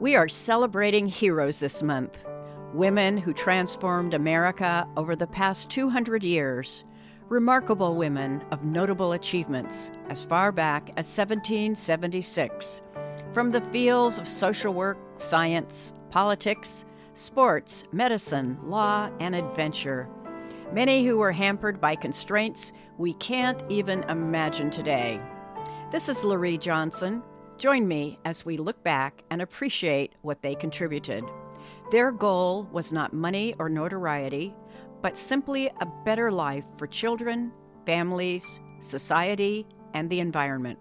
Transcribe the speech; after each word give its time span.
We 0.00 0.16
are 0.16 0.30
celebrating 0.30 1.08
heroes 1.08 1.60
this 1.60 1.82
month 1.82 2.16
women 2.72 3.18
who 3.18 3.34
transformed 3.34 4.14
America 4.14 4.88
over 4.96 5.14
the 5.14 5.26
past 5.26 5.68
200 5.68 6.24
years, 6.24 6.84
remarkable 7.28 7.96
women 7.96 8.42
of 8.50 8.64
notable 8.64 9.12
achievements 9.12 9.90
as 10.08 10.24
far 10.24 10.52
back 10.52 10.88
as 10.96 11.06
1776, 11.18 12.80
from 13.34 13.50
the 13.50 13.60
fields 13.60 14.18
of 14.18 14.26
social 14.26 14.72
work, 14.72 14.96
science, 15.18 15.92
politics, 16.08 16.86
sports, 17.12 17.84
medicine, 17.92 18.56
law, 18.64 19.10
and 19.20 19.34
adventure. 19.34 20.08
Many 20.72 21.04
who 21.04 21.18
were 21.18 21.32
hampered 21.32 21.78
by 21.78 21.94
constraints 21.94 22.72
we 22.96 23.12
can't 23.14 23.62
even 23.68 24.04
imagine 24.04 24.70
today. 24.70 25.20
This 25.92 26.08
is 26.08 26.24
Laurie 26.24 26.56
Johnson. 26.56 27.22
Join 27.60 27.86
me 27.86 28.18
as 28.24 28.46
we 28.46 28.56
look 28.56 28.82
back 28.82 29.22
and 29.28 29.42
appreciate 29.42 30.14
what 30.22 30.40
they 30.40 30.54
contributed. 30.54 31.22
Their 31.92 32.10
goal 32.10 32.66
was 32.72 32.90
not 32.90 33.12
money 33.12 33.54
or 33.58 33.68
notoriety, 33.68 34.54
but 35.02 35.18
simply 35.18 35.66
a 35.66 35.86
better 36.06 36.32
life 36.32 36.64
for 36.78 36.86
children, 36.86 37.52
families, 37.84 38.60
society, 38.80 39.66
and 39.92 40.08
the 40.08 40.20
environment. 40.20 40.78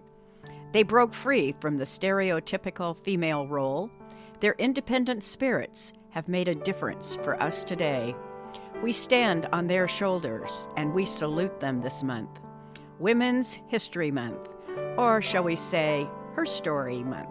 They 0.72 0.84
broke 0.84 1.14
free 1.14 1.54
from 1.60 1.76
the 1.76 1.84
stereotypical 1.84 2.96
female 3.04 3.46
role. 3.46 3.92
Their 4.40 4.56
independent 4.58 5.22
spirits 5.22 5.92
have 6.12 6.30
made 6.30 6.48
a 6.48 6.56
difference 6.56 7.18
for 7.24 7.36
us 7.44 7.66
today. 7.66 8.16
We 8.82 8.94
stand 8.94 9.48
on 9.52 9.68
their 9.68 9.90
shoulders 9.90 10.70
and 10.78 10.94
we 10.94 11.04
salute 11.04 11.60
them 11.60 11.82
this 11.82 12.04
month. 12.04 12.40
Women's 13.00 13.60
History 13.68 14.12
Month, 14.12 14.54
or 14.98 15.22
shall 15.22 15.44
we 15.44 15.58
say, 15.58 16.08
Her 16.40 16.46
Story 16.46 17.04
Month. 17.04 17.28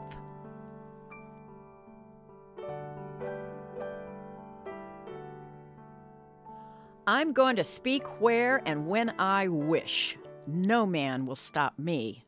I'm 7.06 7.32
going 7.32 7.56
to 7.56 7.64
speak 7.64 8.02
where 8.20 8.60
and 8.66 8.86
when 8.86 9.14
I 9.18 9.48
wish. 9.48 10.18
No 10.46 10.84
man 10.84 11.24
will 11.24 11.36
stop 11.36 11.78
me. 11.78 12.26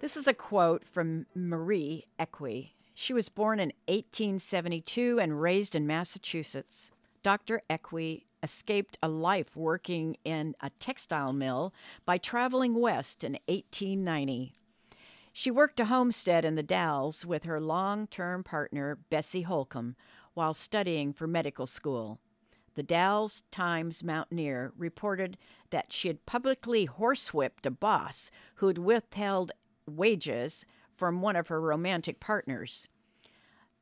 This 0.00 0.16
is 0.16 0.26
a 0.26 0.34
quote 0.34 0.84
from 0.84 1.26
Marie 1.36 2.06
Equi. 2.18 2.74
She 2.92 3.12
was 3.12 3.28
born 3.28 3.60
in 3.60 3.68
1872 3.86 5.20
and 5.20 5.40
raised 5.40 5.76
in 5.76 5.86
Massachusetts. 5.86 6.90
Dr. 7.22 7.62
Equi 7.70 8.26
escaped 8.42 8.98
a 9.00 9.08
life 9.08 9.54
working 9.54 10.16
in 10.24 10.56
a 10.60 10.70
textile 10.80 11.32
mill 11.32 11.72
by 12.04 12.18
traveling 12.18 12.74
west 12.74 13.22
in 13.22 13.34
1890. 13.46 14.54
She 15.32 15.50
worked 15.50 15.80
a 15.80 15.86
homestead 15.86 16.44
in 16.44 16.56
the 16.56 16.62
Dalles 16.62 17.24
with 17.24 17.44
her 17.44 17.60
long 17.60 18.06
term 18.08 18.44
partner, 18.44 18.98
Bessie 19.08 19.42
Holcomb, 19.42 19.96
while 20.34 20.52
studying 20.52 21.12
for 21.12 21.26
medical 21.26 21.66
school. 21.66 22.18
The 22.74 22.82
Dalles 22.82 23.42
Times 23.50 24.04
Mountaineer 24.04 24.72
reported 24.76 25.38
that 25.70 25.92
she 25.92 26.08
had 26.08 26.26
publicly 26.26 26.86
horsewhipped 26.86 27.64
a 27.64 27.70
boss 27.70 28.30
who 28.56 28.66
had 28.66 28.78
withheld 28.78 29.52
wages 29.86 30.66
from 30.96 31.22
one 31.22 31.36
of 31.36 31.48
her 31.48 31.60
romantic 31.60 32.20
partners. 32.20 32.88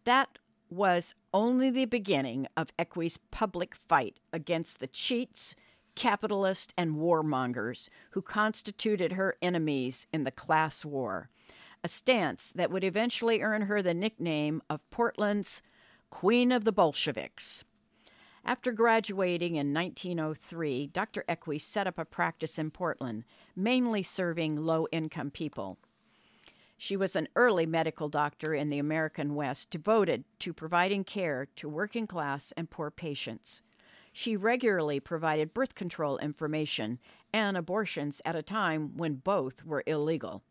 That 0.04 0.38
was 0.70 1.14
only 1.34 1.70
the 1.70 1.86
beginning 1.86 2.46
of 2.56 2.72
Equi's 2.78 3.18
public 3.30 3.74
fight 3.74 4.20
against 4.32 4.80
the 4.80 4.86
cheats, 4.86 5.54
capitalists, 5.94 6.72
and 6.76 6.96
warmongers 6.96 7.88
who 8.10 8.22
constituted 8.22 9.12
her 9.12 9.36
enemies 9.42 10.06
in 10.12 10.24
the 10.24 10.30
class 10.30 10.84
war, 10.84 11.30
a 11.82 11.88
stance 11.88 12.52
that 12.54 12.70
would 12.70 12.84
eventually 12.84 13.40
earn 13.40 13.62
her 13.62 13.82
the 13.82 13.94
nickname 13.94 14.62
of 14.68 14.88
Portland's 14.90 15.62
Queen 16.10 16.52
of 16.52 16.64
the 16.64 16.72
Bolsheviks. 16.72 17.64
After 18.44 18.72
graduating 18.72 19.56
in 19.56 19.74
1903, 19.74 20.86
Dr. 20.88 21.24
Equi 21.28 21.58
set 21.58 21.86
up 21.86 21.98
a 21.98 22.04
practice 22.04 22.58
in 22.58 22.70
Portland, 22.70 23.24
mainly 23.54 24.02
serving 24.02 24.56
low 24.56 24.86
income 24.90 25.30
people. 25.30 25.78
She 26.76 26.96
was 26.96 27.16
an 27.16 27.28
early 27.34 27.66
medical 27.66 28.08
doctor 28.08 28.54
in 28.54 28.68
the 28.68 28.78
American 28.78 29.34
West, 29.34 29.70
devoted 29.70 30.24
to 30.38 30.52
providing 30.52 31.04
care 31.04 31.46
to 31.56 31.68
working 31.68 32.06
class 32.06 32.52
and 32.56 32.70
poor 32.70 32.90
patients. 32.90 33.62
She 34.12 34.36
regularly 34.36 35.00
provided 35.00 35.52
birth 35.52 35.74
control 35.74 36.18
information 36.18 36.98
and 37.32 37.56
abortions 37.56 38.22
at 38.24 38.36
a 38.36 38.42
time 38.42 38.96
when 38.96 39.16
both 39.16 39.64
were 39.64 39.82
illegal. 39.86 40.42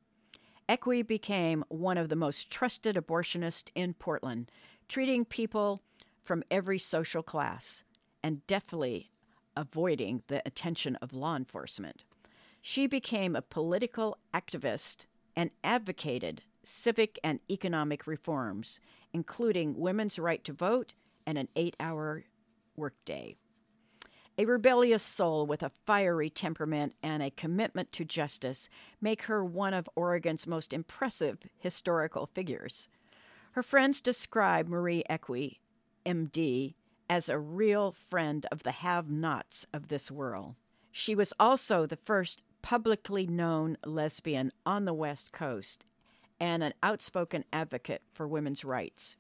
Equi 0.70 1.02
became 1.02 1.64
one 1.70 1.98
of 1.98 2.10
the 2.10 2.16
most 2.16 2.50
trusted 2.50 2.96
abortionists 2.96 3.70
in 3.74 3.94
Portland, 3.94 4.52
treating 4.88 5.24
people 5.24 5.82
from 6.24 6.44
every 6.52 6.78
social 6.78 7.24
class 7.24 7.84
and 8.22 8.46
deftly 8.48 9.10
avoiding 9.56 10.24
the 10.28 10.42
attention 10.46 10.98
of 10.98 11.14
law 11.14 11.36
enforcement. 11.36 12.04
She 12.62 12.86
became 12.86 13.36
a 13.36 13.42
political 13.42 14.18
activist 14.34 15.06
and 15.36 15.52
advocated 15.64 16.42
civic 16.64 17.18
and 17.24 17.40
economic 17.50 18.06
reforms, 18.06 18.82
including 19.14 19.80
women's 19.80 20.20
right 20.20 20.44
to 20.44 20.52
vote 20.52 20.96
and 21.26 21.38
an 21.38 21.48
eight 21.56 21.78
hour 21.80 22.26
workday. 22.76 23.38
A 24.40 24.46
rebellious 24.46 25.02
soul 25.02 25.48
with 25.48 25.64
a 25.64 25.72
fiery 25.88 26.30
temperament 26.30 26.94
and 27.02 27.24
a 27.24 27.32
commitment 27.32 27.92
to 27.94 28.06
justice 28.06 28.70
make 29.02 29.24
her 29.24 29.44
one 29.44 29.74
of 29.74 29.90
Oregon's 29.96 30.46
most 30.46 30.74
impressive 30.74 31.40
historical 31.58 32.28
figures. 32.28 32.88
Her 33.54 33.64
friends 33.64 34.00
describe 34.00 34.68
Marie 34.68 35.04
Equi, 35.10 35.60
MD, 36.06 36.76
as 37.10 37.30
a 37.30 37.40
real 37.40 37.94
friend 37.94 38.46
of 38.52 38.62
the 38.62 38.72
have 38.72 39.10
nots 39.10 39.66
of 39.74 39.88
this 39.88 40.12
world. 40.12 40.54
She 40.92 41.16
was 41.16 41.34
also 41.40 41.88
the 41.88 41.96
first 41.96 42.44
publicly 42.62 43.26
known 43.26 43.78
lesbian 43.86 44.52
on 44.68 44.86
the 44.86 44.94
West 44.94 45.32
Coast 45.32 45.84
and 46.40 46.62
an 46.62 46.76
outspoken 46.84 47.44
advocate 47.52 48.04
for 48.14 48.28
women's 48.28 48.64
rights. 48.64 49.16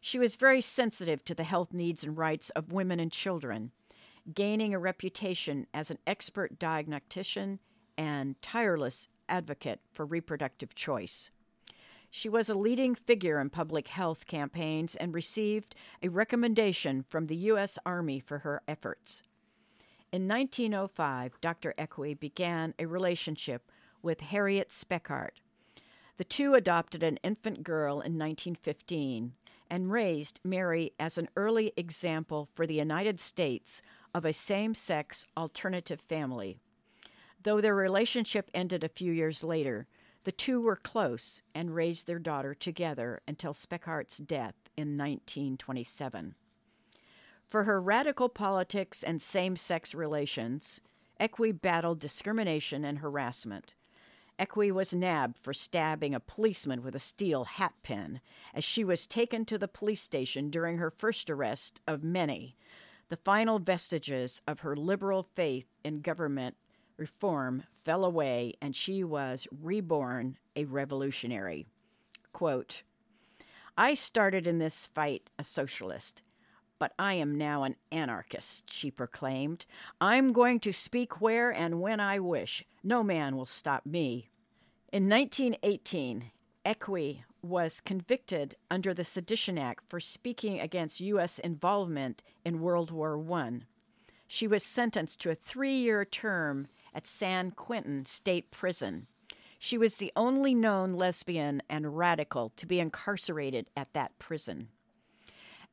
She 0.00 0.20
was 0.20 0.36
very 0.36 0.60
sensitive 0.60 1.24
to 1.24 1.34
the 1.34 1.42
health 1.42 1.72
needs 1.72 2.04
and 2.04 2.16
rights 2.16 2.50
of 2.50 2.72
women 2.72 3.00
and 3.00 3.10
children, 3.10 3.72
gaining 4.32 4.74
a 4.74 4.78
reputation 4.78 5.66
as 5.74 5.90
an 5.90 5.98
expert 6.06 6.58
diagnostician 6.58 7.58
and 7.96 8.40
tireless 8.42 9.08
advocate 9.28 9.80
for 9.92 10.06
reproductive 10.06 10.74
choice. 10.74 11.30
She 12.10 12.28
was 12.28 12.50
a 12.50 12.54
leading 12.54 12.94
figure 12.94 13.40
in 13.40 13.48
public 13.48 13.88
health 13.88 14.26
campaigns 14.26 14.94
and 14.96 15.14
received 15.14 15.74
a 16.02 16.08
recommendation 16.08 17.04
from 17.08 17.26
the 17.26 17.36
U.S. 17.36 17.78
Army 17.86 18.20
for 18.20 18.40
her 18.40 18.62
efforts. 18.68 19.22
In 20.12 20.28
1905, 20.28 21.40
Dr. 21.40 21.72
Equi 21.78 22.12
began 22.12 22.74
a 22.78 22.84
relationship 22.84 23.70
with 24.02 24.20
Harriet 24.20 24.68
Speckart. 24.68 25.40
The 26.18 26.24
two 26.24 26.54
adopted 26.54 27.02
an 27.02 27.16
infant 27.22 27.62
girl 27.62 27.94
in 27.94 28.18
1915 28.18 29.32
and 29.70 29.90
raised 29.90 30.38
Mary 30.44 30.92
as 31.00 31.16
an 31.16 31.30
early 31.34 31.72
example 31.78 32.50
for 32.52 32.66
the 32.66 32.74
United 32.74 33.18
States 33.18 33.80
of 34.14 34.24
a 34.24 34.32
same 34.32 34.74
sex 34.74 35.26
alternative 35.36 36.00
family. 36.00 36.58
Though 37.42 37.60
their 37.60 37.74
relationship 37.74 38.50
ended 38.54 38.84
a 38.84 38.88
few 38.88 39.12
years 39.12 39.42
later, 39.42 39.86
the 40.24 40.32
two 40.32 40.60
were 40.60 40.76
close 40.76 41.42
and 41.54 41.74
raised 41.74 42.06
their 42.06 42.18
daughter 42.18 42.54
together 42.54 43.20
until 43.26 43.52
Speckart's 43.52 44.18
death 44.18 44.54
in 44.76 44.96
1927. 44.96 46.34
For 47.48 47.64
her 47.64 47.82
radical 47.82 48.28
politics 48.28 49.02
and 49.02 49.20
same 49.20 49.56
sex 49.56 49.94
relations, 49.94 50.80
Equi 51.18 51.52
battled 51.52 52.00
discrimination 52.00 52.84
and 52.84 52.98
harassment. 52.98 53.74
Equi 54.38 54.72
was 54.72 54.94
nabbed 54.94 55.38
for 55.38 55.52
stabbing 55.52 56.14
a 56.14 56.20
policeman 56.20 56.82
with 56.82 56.94
a 56.94 57.00
steel 57.00 57.44
hat 57.44 57.74
pin 57.82 58.20
as 58.54 58.64
she 58.64 58.84
was 58.84 59.06
taken 59.06 59.44
to 59.44 59.58
the 59.58 59.68
police 59.68 60.00
station 60.00 60.50
during 60.50 60.78
her 60.78 60.90
first 60.90 61.28
arrest 61.28 61.80
of 61.86 62.02
many, 62.02 62.56
the 63.12 63.18
final 63.18 63.58
vestiges 63.58 64.40
of 64.48 64.60
her 64.60 64.74
liberal 64.74 65.28
faith 65.34 65.66
in 65.84 66.00
government 66.00 66.56
reform 66.96 67.62
fell 67.84 68.06
away 68.06 68.54
and 68.62 68.74
she 68.74 69.04
was 69.04 69.46
reborn 69.60 70.38
a 70.56 70.64
revolutionary. 70.64 71.66
Quote, 72.32 72.82
I 73.76 73.92
started 73.92 74.46
in 74.46 74.60
this 74.60 74.88
fight 74.94 75.28
a 75.38 75.44
socialist 75.44 76.22
but 76.78 76.94
I 76.98 77.12
am 77.12 77.36
now 77.36 77.64
an 77.64 77.76
anarchist, 77.92 78.72
she 78.72 78.90
proclaimed. 78.90 79.66
I'm 80.00 80.32
going 80.32 80.58
to 80.60 80.72
speak 80.72 81.20
where 81.20 81.50
and 81.50 81.82
when 81.82 82.00
I 82.00 82.18
wish. 82.18 82.64
No 82.82 83.04
man 83.04 83.36
will 83.36 83.44
stop 83.44 83.84
me. 83.84 84.30
In 84.90 85.06
1918, 85.06 86.32
Equi 86.64 87.24
was 87.42 87.80
convicted 87.80 88.56
under 88.70 88.94
the 88.94 89.04
Sedition 89.04 89.58
Act 89.58 89.84
for 89.88 90.00
speaking 90.00 90.60
against 90.60 91.00
U.S. 91.00 91.38
involvement 91.40 92.22
in 92.44 92.60
World 92.60 92.90
War 92.90 93.20
I. 93.32 93.60
She 94.26 94.46
was 94.46 94.64
sentenced 94.64 95.20
to 95.20 95.30
a 95.30 95.34
three 95.34 95.74
year 95.74 96.04
term 96.04 96.68
at 96.94 97.06
San 97.06 97.50
Quentin 97.50 98.06
State 98.06 98.50
Prison. 98.50 99.06
She 99.58 99.76
was 99.76 99.96
the 99.96 100.12
only 100.16 100.54
known 100.54 100.94
lesbian 100.94 101.62
and 101.68 101.96
radical 101.96 102.50
to 102.56 102.66
be 102.66 102.80
incarcerated 102.80 103.70
at 103.76 103.92
that 103.92 104.18
prison. 104.18 104.68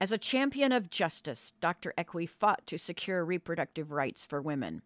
As 0.02 0.12
a 0.12 0.18
champion 0.18 0.72
of 0.72 0.90
justice, 0.90 1.54
Dr. 1.60 1.94
Equi 1.98 2.26
fought 2.26 2.66
to 2.68 2.78
secure 2.78 3.26
reproductive 3.26 3.92
rights 3.92 4.26
for 4.26 4.42
women. 4.42 4.82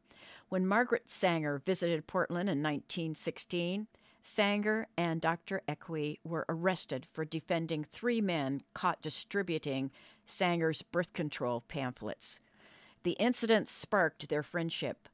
When 0.49 0.65
Margaret 0.65 1.09
Sanger 1.09 1.61
visited 1.65 2.07
Portland 2.07 2.49
in 2.49 2.63
1916, 2.63 3.87
Sanger 4.25 4.87
and 4.97 5.19
Dr. 5.19 5.61
Equi 5.67 6.17
were 6.23 6.45
arrested 6.47 7.05
for 7.11 7.25
defending 7.25 7.83
three 7.83 8.21
men 8.21 8.63
caught 8.73 9.01
distributing 9.01 9.91
Sanger's 10.25 10.81
birth 10.81 11.11
control 11.11 11.61
pamphlets. 11.67 12.39
The 13.03 13.11
incident 13.11 13.67
sparked 13.67 14.29
their 14.29 14.41
friendship. 14.41 15.09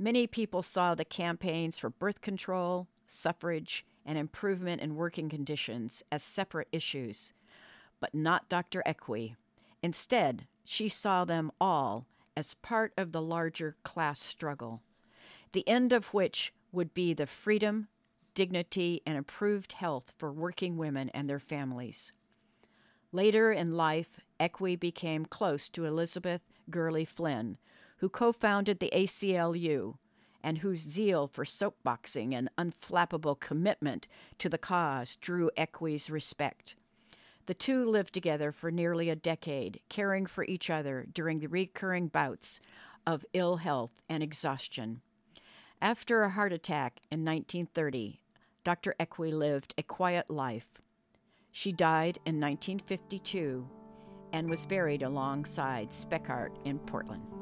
Many 0.00 0.26
people 0.26 0.62
saw 0.62 0.96
the 0.96 1.04
campaigns 1.04 1.78
for 1.78 1.90
birth 1.90 2.20
control, 2.20 2.88
suffrage, 3.06 3.86
and 4.04 4.18
improvement 4.18 4.82
in 4.82 4.96
working 4.96 5.28
conditions 5.28 6.02
as 6.10 6.24
separate 6.24 6.68
issues, 6.72 7.32
but 8.00 8.12
not 8.12 8.48
Dr. 8.48 8.82
Equi. 8.84 9.36
Instead, 9.80 10.48
she 10.64 10.88
saw 10.88 11.24
them 11.24 11.52
all 11.60 12.06
as 12.36 12.54
part 12.54 12.92
of 12.96 13.12
the 13.12 13.22
larger 13.22 13.76
class 13.84 14.18
struggle, 14.18 14.82
the 15.52 15.66
end 15.68 15.92
of 15.92 16.12
which 16.12 16.52
would 16.72 16.94
be 16.94 17.14
the 17.14 17.26
freedom, 17.26 17.86
dignity, 18.34 19.02
and 19.06 19.16
improved 19.16 19.72
health 19.72 20.12
for 20.16 20.32
working 20.32 20.76
women 20.76 21.10
and 21.10 21.28
their 21.28 21.38
families. 21.38 22.12
Later 23.12 23.50
in 23.50 23.76
life, 23.76 24.20
Equi 24.38 24.76
became 24.76 25.26
close 25.26 25.68
to 25.70 25.84
Elizabeth 25.84 26.42
Gurley 26.70 27.04
Flynn, 27.04 27.58
who 27.98 28.08
co 28.08 28.32
founded 28.32 28.78
the 28.78 28.92
ACLU 28.94 29.96
and 30.42 30.58
whose 30.58 30.80
zeal 30.80 31.26
for 31.26 31.44
soapboxing 31.44 32.34
and 32.34 32.48
unflappable 32.56 33.38
commitment 33.38 34.06
to 34.38 34.48
the 34.48 34.58
cause 34.58 35.16
drew 35.16 35.50
Equi's 35.56 36.08
respect. 36.08 36.76
The 37.46 37.54
two 37.54 37.84
lived 37.84 38.14
together 38.14 38.52
for 38.52 38.70
nearly 38.70 39.10
a 39.10 39.16
decade, 39.16 39.80
caring 39.88 40.26
for 40.26 40.44
each 40.44 40.70
other 40.70 41.06
during 41.12 41.40
the 41.40 41.48
recurring 41.48 42.08
bouts 42.08 42.60
of 43.06 43.24
ill 43.32 43.56
health 43.56 44.00
and 44.08 44.22
exhaustion. 44.22 45.00
After 45.82 46.22
a 46.22 46.28
heart 46.28 46.52
attack 46.52 47.00
in 47.10 47.24
1930, 47.24 48.20
Dr. 48.64 48.94
Equi 49.00 49.32
lived 49.32 49.72
a 49.78 49.82
quiet 49.82 50.28
life. 50.28 50.68
She 51.52 51.72
died 51.72 52.18
in 52.26 52.38
1952 52.38 53.66
and 54.34 54.50
was 54.50 54.66
buried 54.66 55.02
alongside 55.02 55.88
Speckart 55.90 56.50
in 56.66 56.78
Portland. 56.80 57.39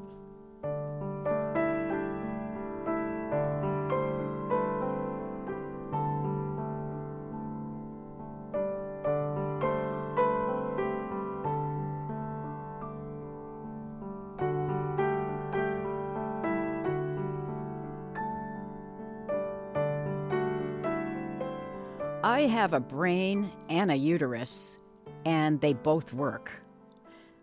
I 22.39 22.43
have 22.43 22.71
a 22.71 22.79
brain 22.79 23.51
and 23.67 23.91
a 23.91 23.97
uterus, 23.97 24.77
and 25.25 25.59
they 25.59 25.73
both 25.73 26.13
work. 26.13 26.49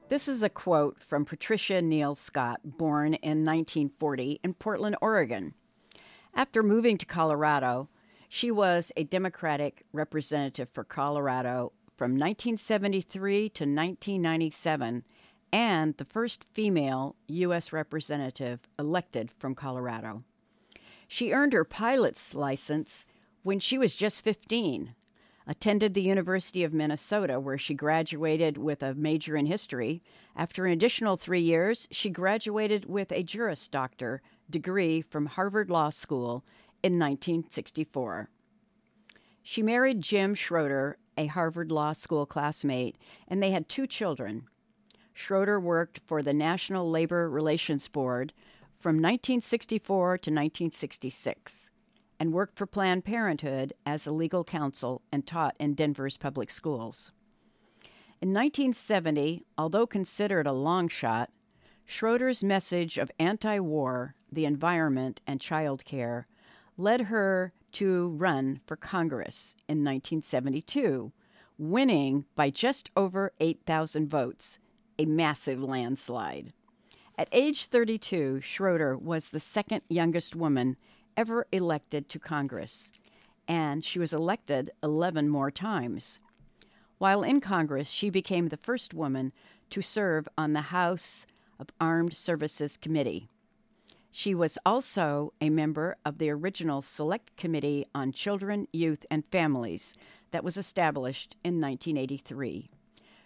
This 0.09 0.27
is 0.27 0.43
a 0.43 0.49
quote 0.49 1.05
from 1.05 1.27
Patricia 1.27 1.83
Neal 1.83 2.15
Scott, 2.15 2.61
born 2.65 3.13
in 3.13 3.45
1940 3.45 4.41
in 4.43 4.55
Portland, 4.55 4.97
Oregon. 5.03 5.53
After 6.33 6.63
moving 6.63 6.97
to 6.97 7.05
Colorado, 7.05 7.91
she 8.31 8.51
was 8.51 8.91
a 8.97 9.05
Democratic 9.05 9.85
representative 9.93 10.71
for 10.73 10.83
Colorado 10.83 11.73
from 11.99 12.13
1973 12.13 13.51
to 13.51 13.65
1997 13.65 15.05
and 15.53 15.95
the 15.99 16.07
first 16.07 16.47
female 16.55 17.17
U.S. 17.29 17.71
representative 17.71 18.61
elected 18.79 19.31
from 19.39 19.55
Colorado. 19.55 20.23
She 21.07 21.33
earned 21.33 21.53
her 21.53 21.65
pilot's 21.65 22.35
license 22.35 23.05
when 23.47 23.61
she 23.61 23.79
was 23.79 23.95
just 23.95 24.25
15 24.25 24.93
attended 25.47 25.95
the 25.95 26.03
University 26.03 26.65
of 26.65 26.73
Minnesota, 26.73 27.39
where 27.39 27.57
she 27.57 27.75
graduated 27.75 28.59
with 28.59 28.83
a 28.83 28.93
major 28.95 29.37
in 29.37 29.47
history. 29.47 30.03
After 30.35 30.67
an 30.67 30.73
additional 30.73 31.17
three 31.17 31.43
years, 31.43 31.87
she 31.93 32.11
graduated 32.11 32.87
with 32.87 33.13
a 33.13 33.23
Juris 33.23 33.69
Doctor 33.69 34.21
degree 34.51 35.01
from 35.01 35.27
Harvard 35.27 35.71
Law 35.71 35.91
School 35.91 36.45
in 36.83 36.99
1964. 36.99 38.31
She 39.45 39.63
married 39.63 40.01
Jim 40.01 40.35
Schroeder, 40.35 40.99
a 41.17 41.27
Harvard 41.27 41.71
Law 41.71 41.93
School 41.93 42.27
classmate, 42.27 42.97
and 43.29 43.41
they 43.41 43.53
had 43.53 43.69
two 43.69 43.87
children. 43.87 44.49
Schroeder 45.15 45.61
worked 45.61 46.01
for 46.05 46.21
the 46.21 46.35
National 46.35 46.91
Labor 46.91 47.31
Relations 47.31 47.87
Board 47.87 48.33
from 48.81 48.97
1964 48.97 50.19
to 50.19 50.31
1966 50.33 51.71
and 52.19 52.33
worked 52.33 52.57
for 52.57 52.67
Planned 52.67 53.05
Parenthood 53.05 53.73
as 53.85 54.07
a 54.07 54.13
legal 54.13 54.45
counsel 54.45 55.03
and 55.13 55.27
taught 55.27 55.57
in 55.59 55.75
Denver's 55.75 56.17
public 56.17 56.51
schools. 56.51 57.13
In 58.21 58.33
1970, 58.33 59.45
although 59.59 59.87
considered 59.87 60.47
a 60.47 60.53
long 60.53 60.89
shot, 60.89 61.31
Schroeder's 61.85 62.43
message 62.43 62.99
of 62.99 63.11
anti 63.19 63.61
war, 63.61 64.15
the 64.33 64.45
environment, 64.45 65.21
and 65.27 65.41
child 65.41 65.85
care 65.85 66.27
led 66.77 67.03
her 67.03 67.53
to 67.73 68.09
run 68.09 68.61
for 68.67 68.77
Congress 68.77 69.55
in 69.69 69.85
1972, 69.85 71.13
winning 71.59 72.25
by 72.35 72.51
just 72.51 72.91
over 72.97 73.33
8,000 73.39 74.09
votes, 74.09 74.59
a 74.99 75.05
massive 75.05 75.63
landslide. 75.63 76.53
At 77.19 77.29
age 77.33 77.67
32, 77.67 78.41
Schroeder 78.41 78.97
was 78.97 79.31
the 79.31 79.41
second 79.41 79.83
youngest 79.89 80.35
woman 80.35 80.77
ever 81.17 81.47
elected 81.53 82.09
to 82.09 82.19
Congress, 82.19 82.93
and 83.49 83.85
she 83.85 83.99
was 83.99 84.13
elected 84.13 84.71
11 84.83 85.29
more 85.29 85.51
times. 85.51 86.21
While 86.99 87.23
in 87.23 87.41
Congress, 87.41 87.89
she 87.89 88.11
became 88.11 88.49
the 88.49 88.57
first 88.57 88.95
woman 88.95 89.33
to 89.71 89.83
serve 89.83 90.29
on 90.37 90.53
the 90.53 90.63
House 90.63 91.27
of 91.59 91.69
Armed 91.81 92.15
Services 92.15 92.77
Committee. 92.77 93.29
She 94.11 94.35
was 94.35 94.59
also 94.65 95.33
a 95.41 95.51
member 95.51 95.97
of 96.05 96.19
the 96.19 96.31
original 96.31 96.81
Select 96.81 97.37
Committee 97.37 97.85
on 97.95 98.13
Children, 98.13 98.67
Youth, 98.73 99.05
and 99.11 99.25
Families 99.31 99.95
that 100.31 100.45
was 100.45 100.57
established 100.57 101.37
in 101.45 101.61
1983. 101.61 102.71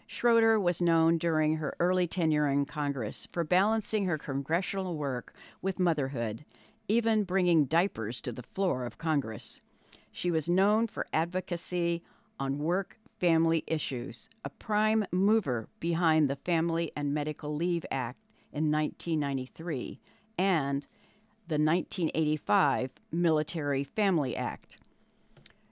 Schroeder 0.09 0.59
was 0.59 0.83
known 0.83 1.19
during 1.19 1.59
her 1.59 1.77
early 1.79 2.09
tenure 2.09 2.49
in 2.49 2.67
Congress 2.67 3.29
for 3.33 3.45
balancing 3.45 4.07
her 4.07 4.19
congressional 4.19 4.97
work 4.97 5.33
with 5.63 5.79
motherhood 5.79 6.45
even 6.91 7.23
bringing 7.23 7.67
diapers 7.67 8.21
to 8.21 8.33
the 8.33 8.43
floor 8.43 8.85
of 8.85 8.99
Congress. 8.99 9.61
She 10.11 10.29
was 10.29 10.49
known 10.49 10.89
for 10.89 11.07
advocacy 11.13 12.03
on 12.41 12.59
work 12.59 12.99
family 13.21 13.63
issues, 13.69 14.29
a 14.45 14.51
prime 14.51 15.05
mover 15.13 15.69
behind 15.79 16.29
the 16.29 16.35
Family 16.35 16.91
and 16.97 17.15
Medical 17.15 17.55
Leave 17.55 17.87
Act 17.93 18.19
in 18.53 18.73
1993 18.73 20.01
and 20.37 20.89
the 21.47 21.63
1985 21.63 22.91
Military 23.13 23.85
Family 23.85 24.35
Act. 24.35 24.79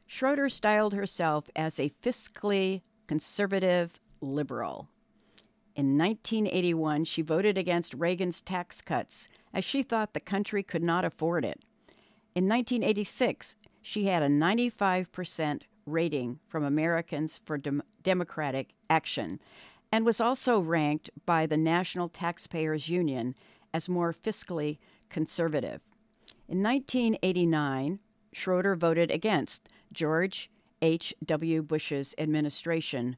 Schroeder 0.07 0.49
styled 0.49 0.95
herself 0.95 1.51
as 1.57 1.81
a 1.81 1.93
fiscally 2.01 2.83
conservative 3.09 3.99
liberal. 4.21 4.89
In 5.79 5.97
1981, 5.97 7.05
she 7.05 7.23
voted 7.23 7.57
against 7.57 7.95
Reagan's 7.95 8.41
tax 8.41 8.81
cuts 8.81 9.29
as 9.55 9.63
she 9.63 9.85
thought 9.85 10.13
the 10.13 10.19
country 10.19 10.65
could 10.65 10.83
not 10.83 11.05
afford 11.05 11.45
it. 11.45 11.65
In 12.35 12.49
1986, 12.49 13.57
she 13.81 14.07
had 14.07 14.21
a 14.21 14.27
95% 14.27 15.63
rating 15.87 16.41
from 16.49 16.65
Americans 16.65 17.41
for 17.45 17.57
Dem- 17.57 17.85
Democratic 18.03 18.75
Action 18.91 19.39
and 19.93 20.05
was 20.05 20.21
also 20.21 20.59
ranked 20.59 21.11
by 21.25 21.47
the 21.47 21.57
National 21.57 22.09
Taxpayers 22.09 22.89
Union 22.89 23.37
as 23.73 23.89
more 23.89 24.13
fiscally 24.13 24.79
conservative. 25.09 25.81
In 26.49 26.61
1989, 26.61 28.01
Schroeder 28.33 28.75
voted 28.75 29.13
against 29.13 29.69
George 29.93 30.51
H.W. 30.83 31.63
Bush's 31.63 32.17
administration 32.19 33.17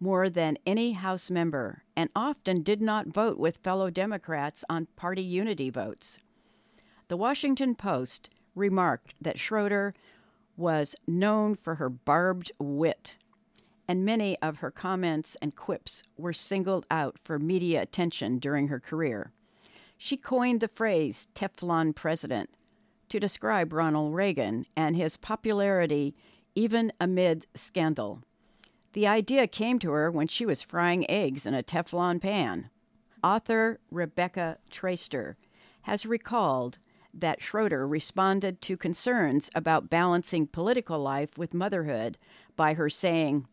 more 0.00 0.28
than 0.28 0.58
any 0.66 0.92
House 0.92 1.30
member 1.30 1.82
and 1.96 2.10
often 2.14 2.62
did 2.62 2.82
not 2.82 3.08
vote 3.08 3.38
with 3.38 3.56
fellow 3.58 3.90
Democrats 3.90 4.64
on 4.68 4.86
party 4.96 5.22
unity 5.22 5.70
votes. 5.70 6.18
The 7.08 7.16
Washington 7.16 7.74
Post 7.74 8.30
remarked 8.54 9.14
that 9.20 9.38
Schroeder 9.38 9.94
was 10.56 10.94
known 11.06 11.54
for 11.54 11.76
her 11.76 11.88
barbed 11.88 12.50
wit, 12.58 13.16
and 13.86 14.04
many 14.04 14.38
of 14.40 14.58
her 14.58 14.70
comments 14.70 15.36
and 15.40 15.54
quips 15.54 16.02
were 16.16 16.32
singled 16.32 16.86
out 16.90 17.18
for 17.22 17.38
media 17.38 17.82
attention 17.82 18.38
during 18.38 18.68
her 18.68 18.80
career. 18.80 19.32
She 19.96 20.16
coined 20.16 20.60
the 20.60 20.68
phrase 20.68 21.28
Teflon 21.34 21.94
president 21.94 22.50
to 23.08 23.20
describe 23.20 23.72
Ronald 23.72 24.14
Reagan 24.14 24.66
and 24.76 24.96
his 24.96 25.16
popularity 25.16 26.14
even 26.54 26.92
amid 27.00 27.46
scandal. 27.54 28.22
The 28.96 29.06
idea 29.06 29.46
came 29.46 29.78
to 29.80 29.90
her 29.90 30.10
when 30.10 30.26
she 30.26 30.46
was 30.46 30.62
frying 30.62 31.04
eggs 31.10 31.44
in 31.44 31.52
a 31.52 31.62
Teflon 31.62 32.18
pan. 32.18 32.70
Author 33.22 33.78
Rebecca 33.90 34.56
Traister 34.70 35.36
has 35.82 36.06
recalled 36.06 36.78
that 37.12 37.42
Schroeder 37.42 37.86
responded 37.86 38.62
to 38.62 38.78
concerns 38.78 39.50
about 39.54 39.90
balancing 39.90 40.46
political 40.46 40.98
life 40.98 41.36
with 41.36 41.52
motherhood 41.52 42.16
by 42.56 42.72
her 42.72 42.88
saying, 42.88 43.46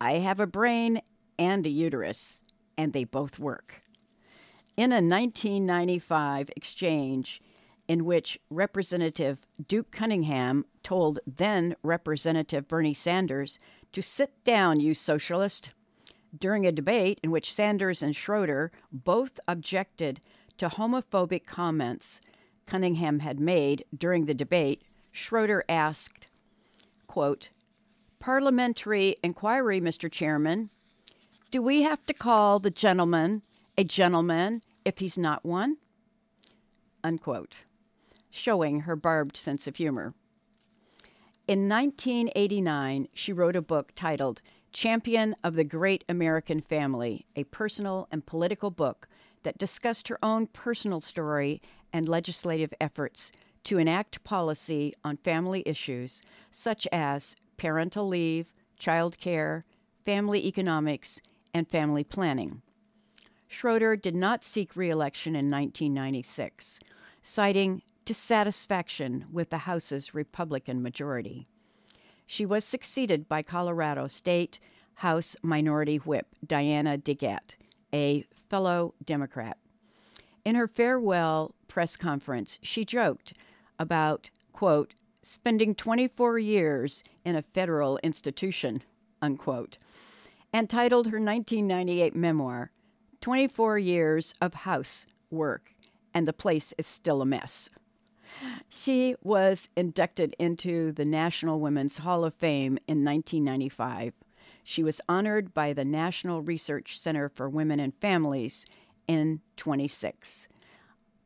I 0.00 0.12
have 0.12 0.38
a 0.38 0.46
brain 0.46 1.02
and 1.40 1.66
a 1.66 1.70
uterus, 1.70 2.44
and 2.76 2.92
they 2.92 3.02
both 3.02 3.40
work. 3.40 3.82
In 4.76 4.92
a 4.92 5.02
1995 5.02 6.50
exchange 6.54 7.42
in 7.88 8.04
which 8.04 8.38
Representative 8.48 9.44
Duke 9.66 9.90
Cunningham 9.90 10.66
told 10.84 11.18
then 11.26 11.74
Representative 11.82 12.68
Bernie 12.68 12.94
Sanders 12.94 13.58
to 13.92 14.02
sit 14.02 14.32
down, 14.44 14.80
you 14.80 14.94
socialist, 14.94 15.70
during 16.36 16.66
a 16.66 16.72
debate 16.72 17.20
in 17.22 17.30
which 17.30 17.52
Sanders 17.52 18.02
and 18.02 18.14
Schroeder 18.14 18.70
both 18.92 19.40
objected 19.48 20.20
to 20.58 20.68
homophobic 20.68 21.46
comments 21.46 22.20
Cunningham 22.66 23.20
had 23.20 23.40
made 23.40 23.84
during 23.96 24.26
the 24.26 24.34
debate, 24.34 24.82
Schroeder 25.10 25.64
asked, 25.68 26.26
quote, 27.06 27.48
Parliamentary 28.20 29.16
inquiry, 29.22 29.80
Mr. 29.80 30.10
Chairman. 30.10 30.70
Do 31.50 31.62
we 31.62 31.82
have 31.82 32.04
to 32.06 32.12
call 32.12 32.58
the 32.58 32.70
gentleman 32.70 33.42
a 33.78 33.84
gentleman 33.84 34.60
if 34.84 34.98
he's 34.98 35.16
not 35.16 35.46
one? 35.46 35.78
Unquote, 37.02 37.56
showing 38.30 38.80
her 38.80 38.96
barbed 38.96 39.36
sense 39.36 39.66
of 39.66 39.76
humor. 39.76 40.14
In 41.48 41.66
1989, 41.66 43.08
she 43.14 43.32
wrote 43.32 43.56
a 43.56 43.62
book 43.62 43.92
titled 43.96 44.42
Champion 44.70 45.34
of 45.42 45.54
the 45.54 45.64
Great 45.64 46.04
American 46.06 46.60
Family, 46.60 47.24
a 47.36 47.44
personal 47.44 48.06
and 48.12 48.26
political 48.26 48.70
book 48.70 49.08
that 49.44 49.56
discussed 49.56 50.08
her 50.08 50.18
own 50.22 50.48
personal 50.48 51.00
story 51.00 51.62
and 51.90 52.06
legislative 52.06 52.74
efforts 52.82 53.32
to 53.64 53.78
enact 53.78 54.22
policy 54.24 54.92
on 55.02 55.16
family 55.16 55.62
issues 55.64 56.20
such 56.50 56.86
as 56.92 57.34
parental 57.56 58.06
leave, 58.06 58.52
child 58.78 59.16
care, 59.16 59.64
family 60.04 60.46
economics, 60.46 61.18
and 61.54 61.66
family 61.66 62.04
planning. 62.04 62.60
Schroeder 63.46 63.96
did 63.96 64.14
not 64.14 64.44
seek 64.44 64.76
reelection 64.76 65.34
in 65.34 65.46
1996, 65.46 66.78
citing 67.22 67.80
dissatisfaction 68.08 69.26
with 69.30 69.50
the 69.50 69.58
House's 69.58 70.14
Republican 70.14 70.82
majority. 70.82 71.46
She 72.24 72.46
was 72.46 72.64
succeeded 72.64 73.28
by 73.28 73.42
Colorado 73.42 74.06
State 74.06 74.58
House 74.94 75.36
Minority 75.42 75.98
Whip 75.98 76.26
Diana 76.46 76.96
DeGette, 76.96 77.54
a 77.92 78.24
fellow 78.48 78.94
Democrat. 79.04 79.58
In 80.42 80.54
her 80.54 80.66
farewell 80.66 81.54
press 81.68 81.98
conference, 81.98 82.58
she 82.62 82.86
joked 82.86 83.34
about, 83.78 84.30
quote, 84.54 84.94
spending 85.22 85.74
24 85.74 86.38
years 86.38 87.04
in 87.26 87.36
a 87.36 87.42
federal 87.42 87.98
institution, 88.02 88.80
unquote, 89.20 89.76
and 90.50 90.70
titled 90.70 91.08
her 91.08 91.20
1998 91.20 92.16
memoir, 92.16 92.70
24 93.20 93.78
Years 93.78 94.34
of 94.40 94.54
House 94.54 95.04
Work, 95.30 95.74
and 96.14 96.26
the 96.26 96.32
Place 96.32 96.72
is 96.78 96.86
Still 96.86 97.20
a 97.20 97.26
Mess. 97.26 97.68
She 98.68 99.14
was 99.22 99.68
inducted 99.76 100.34
into 100.38 100.92
the 100.92 101.04
National 101.04 101.60
Women's 101.60 101.98
Hall 101.98 102.24
of 102.24 102.34
Fame 102.34 102.78
in 102.86 103.04
1995. 103.04 104.14
She 104.62 104.82
was 104.82 105.00
honored 105.08 105.54
by 105.54 105.72
the 105.72 105.84
National 105.84 106.42
Research 106.42 106.98
Center 106.98 107.28
for 107.28 107.48
Women 107.48 107.80
and 107.80 107.94
Families 107.94 108.66
in 109.06 109.40
26 109.56 110.48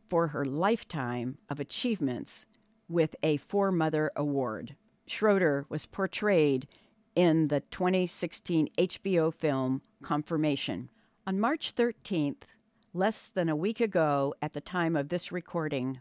for 0.08 0.28
her 0.28 0.44
lifetime 0.44 1.38
of 1.48 1.58
achievements 1.58 2.46
with 2.88 3.16
a 3.22 3.38
Foremother 3.38 4.10
Award. 4.14 4.76
Schroeder 5.06 5.66
was 5.68 5.86
portrayed 5.86 6.68
in 7.14 7.48
the 7.48 7.60
2016 7.60 8.68
HBO 8.78 9.32
film 9.32 9.82
Confirmation. 10.02 10.90
On 11.26 11.40
March 11.40 11.74
13th, 11.74 12.42
less 12.94 13.30
than 13.30 13.48
a 13.48 13.56
week 13.56 13.80
ago 13.80 14.34
at 14.42 14.52
the 14.52 14.60
time 14.60 14.96
of 14.96 15.08
this 15.08 15.32
recording, 15.32 15.98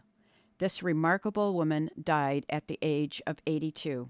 this 0.58 0.82
remarkable 0.82 1.54
woman 1.54 1.90
died 2.02 2.46
at 2.48 2.66
the 2.66 2.78
age 2.82 3.20
of 3.26 3.38
82. 3.46 4.08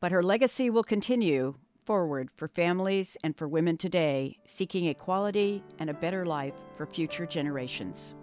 But 0.00 0.12
her 0.12 0.22
legacy 0.22 0.70
will 0.70 0.84
continue 0.84 1.54
forward 1.84 2.30
for 2.36 2.48
families 2.48 3.16
and 3.24 3.36
for 3.36 3.48
women 3.48 3.76
today 3.76 4.38
seeking 4.46 4.86
equality 4.86 5.62
and 5.78 5.90
a 5.90 5.94
better 5.94 6.24
life 6.24 6.54
for 6.76 6.86
future 6.86 7.26
generations. 7.26 8.14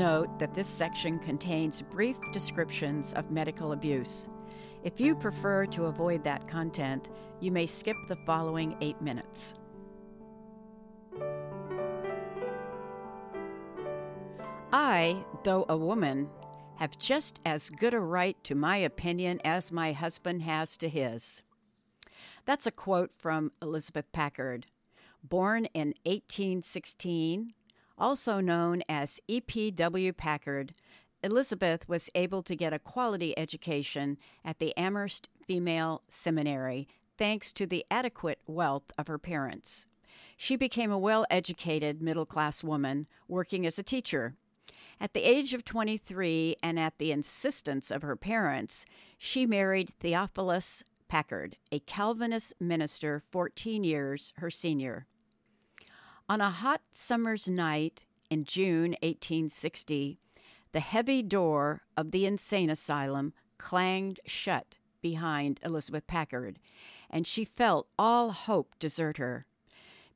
Note 0.00 0.38
that 0.38 0.54
this 0.54 0.66
section 0.66 1.18
contains 1.18 1.82
brief 1.82 2.16
descriptions 2.32 3.12
of 3.12 3.30
medical 3.30 3.72
abuse. 3.72 4.30
If 4.82 4.98
you 4.98 5.14
prefer 5.14 5.66
to 5.66 5.84
avoid 5.84 6.24
that 6.24 6.48
content, 6.48 7.10
you 7.38 7.52
may 7.52 7.66
skip 7.66 7.98
the 8.08 8.16
following 8.24 8.78
eight 8.80 8.98
minutes. 9.02 9.56
I, 14.72 15.22
though 15.44 15.66
a 15.68 15.76
woman, 15.76 16.30
have 16.76 16.98
just 16.98 17.38
as 17.44 17.68
good 17.68 17.92
a 17.92 18.00
right 18.00 18.42
to 18.44 18.54
my 18.54 18.78
opinion 18.78 19.38
as 19.44 19.70
my 19.70 19.92
husband 19.92 20.40
has 20.40 20.78
to 20.78 20.88
his. 20.88 21.42
That's 22.46 22.66
a 22.66 22.70
quote 22.70 23.10
from 23.18 23.52
Elizabeth 23.60 24.10
Packard. 24.12 24.64
Born 25.22 25.66
in 25.74 25.88
1816, 26.06 27.52
also 28.00 28.40
known 28.40 28.82
as 28.88 29.20
E.P.W. 29.28 30.12
Packard, 30.14 30.72
Elizabeth 31.22 31.86
was 31.88 32.08
able 32.14 32.42
to 32.42 32.56
get 32.56 32.72
a 32.72 32.78
quality 32.78 33.38
education 33.38 34.16
at 34.44 34.58
the 34.58 34.76
Amherst 34.76 35.28
Female 35.46 36.02
Seminary 36.08 36.88
thanks 37.18 37.52
to 37.52 37.66
the 37.66 37.84
adequate 37.90 38.38
wealth 38.46 38.90
of 38.96 39.06
her 39.06 39.18
parents. 39.18 39.84
She 40.36 40.56
became 40.56 40.90
a 40.90 40.98
well 40.98 41.26
educated 41.30 42.00
middle 42.00 42.24
class 42.24 42.64
woman 42.64 43.06
working 43.28 43.66
as 43.66 43.78
a 43.78 43.82
teacher. 43.82 44.34
At 44.98 45.12
the 45.12 45.20
age 45.20 45.52
of 45.52 45.64
23 45.64 46.56
and 46.62 46.78
at 46.78 46.96
the 46.98 47.12
insistence 47.12 47.90
of 47.90 48.02
her 48.02 48.16
parents, 48.16 48.86
she 49.18 49.44
married 49.44 49.92
Theophilus 50.00 50.82
Packard, 51.08 51.56
a 51.70 51.80
Calvinist 51.80 52.54
minister 52.58 53.22
14 53.30 53.84
years 53.84 54.32
her 54.36 54.50
senior. 54.50 55.06
On 56.30 56.40
a 56.40 56.48
hot 56.48 56.82
summer's 56.92 57.48
night 57.48 58.04
in 58.30 58.44
June 58.44 58.92
1860, 59.02 60.20
the 60.70 60.78
heavy 60.78 61.24
door 61.24 61.82
of 61.96 62.12
the 62.12 62.24
insane 62.24 62.70
asylum 62.70 63.32
clanged 63.58 64.20
shut 64.24 64.76
behind 65.02 65.58
Elizabeth 65.64 66.06
Packard, 66.06 66.60
and 67.10 67.26
she 67.26 67.44
felt 67.44 67.88
all 67.98 68.30
hope 68.30 68.76
desert 68.78 69.16
her. 69.16 69.44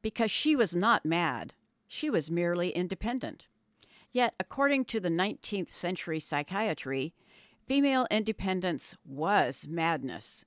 Because 0.03 0.31
she 0.31 0.55
was 0.55 0.77
not 0.77 1.05
mad, 1.05 1.53
she 1.89 2.09
was 2.09 2.31
merely 2.31 2.71
independent. 2.71 3.49
Yet, 4.13 4.35
according 4.39 4.85
to 4.85 5.01
the 5.01 5.09
19th 5.09 5.73
century 5.73 6.21
psychiatry, 6.21 7.13
female 7.67 8.07
independence 8.09 8.95
was 9.05 9.67
madness. 9.69 10.45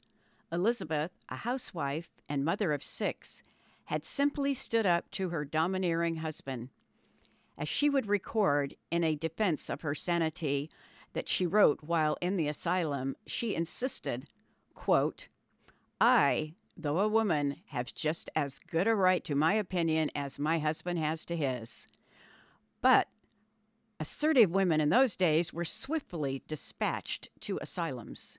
Elizabeth, 0.49 1.11
a 1.27 1.35
housewife 1.35 2.11
and 2.29 2.45
mother 2.45 2.71
of 2.71 2.85
six, 2.85 3.43
had 3.87 4.03
simply 4.03 4.53
stood 4.53 4.85
up 4.85 5.09
to 5.11 5.29
her 5.29 5.45
domineering 5.45 6.17
husband. 6.17 6.69
As 7.57 7.69
she 7.69 7.89
would 7.89 8.05
record 8.05 8.75
in 8.91 9.03
a 9.03 9.15
defense 9.15 9.69
of 9.69 9.81
her 9.81 9.95
sanity 9.95 10.69
that 11.13 11.29
she 11.29 11.47
wrote 11.47 11.79
while 11.81 12.17
in 12.21 12.35
the 12.35 12.49
asylum, 12.49 13.15
she 13.25 13.55
insisted, 13.55 14.27
quote, 14.73 15.29
I, 16.01 16.53
though 16.75 16.99
a 16.99 17.07
woman, 17.07 17.61
have 17.67 17.95
just 17.95 18.29
as 18.35 18.59
good 18.59 18.87
a 18.87 18.93
right 18.95 19.23
to 19.23 19.35
my 19.35 19.53
opinion 19.53 20.11
as 20.13 20.37
my 20.37 20.59
husband 20.59 20.99
has 20.99 21.23
to 21.25 21.37
his. 21.37 21.87
But 22.81 23.07
assertive 24.01 24.51
women 24.51 24.81
in 24.81 24.89
those 24.89 25.15
days 25.15 25.53
were 25.53 25.65
swiftly 25.65 26.43
dispatched 26.45 27.29
to 27.41 27.57
asylums, 27.61 28.37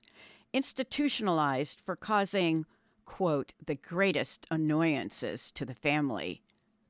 institutionalized 0.53 1.81
for 1.83 1.95
causing 1.95 2.67
quote, 3.09 3.53
the 3.65 3.75
greatest 3.75 4.45
annoyances 4.51 5.51
to 5.51 5.65
the 5.65 5.73
family, 5.73 6.43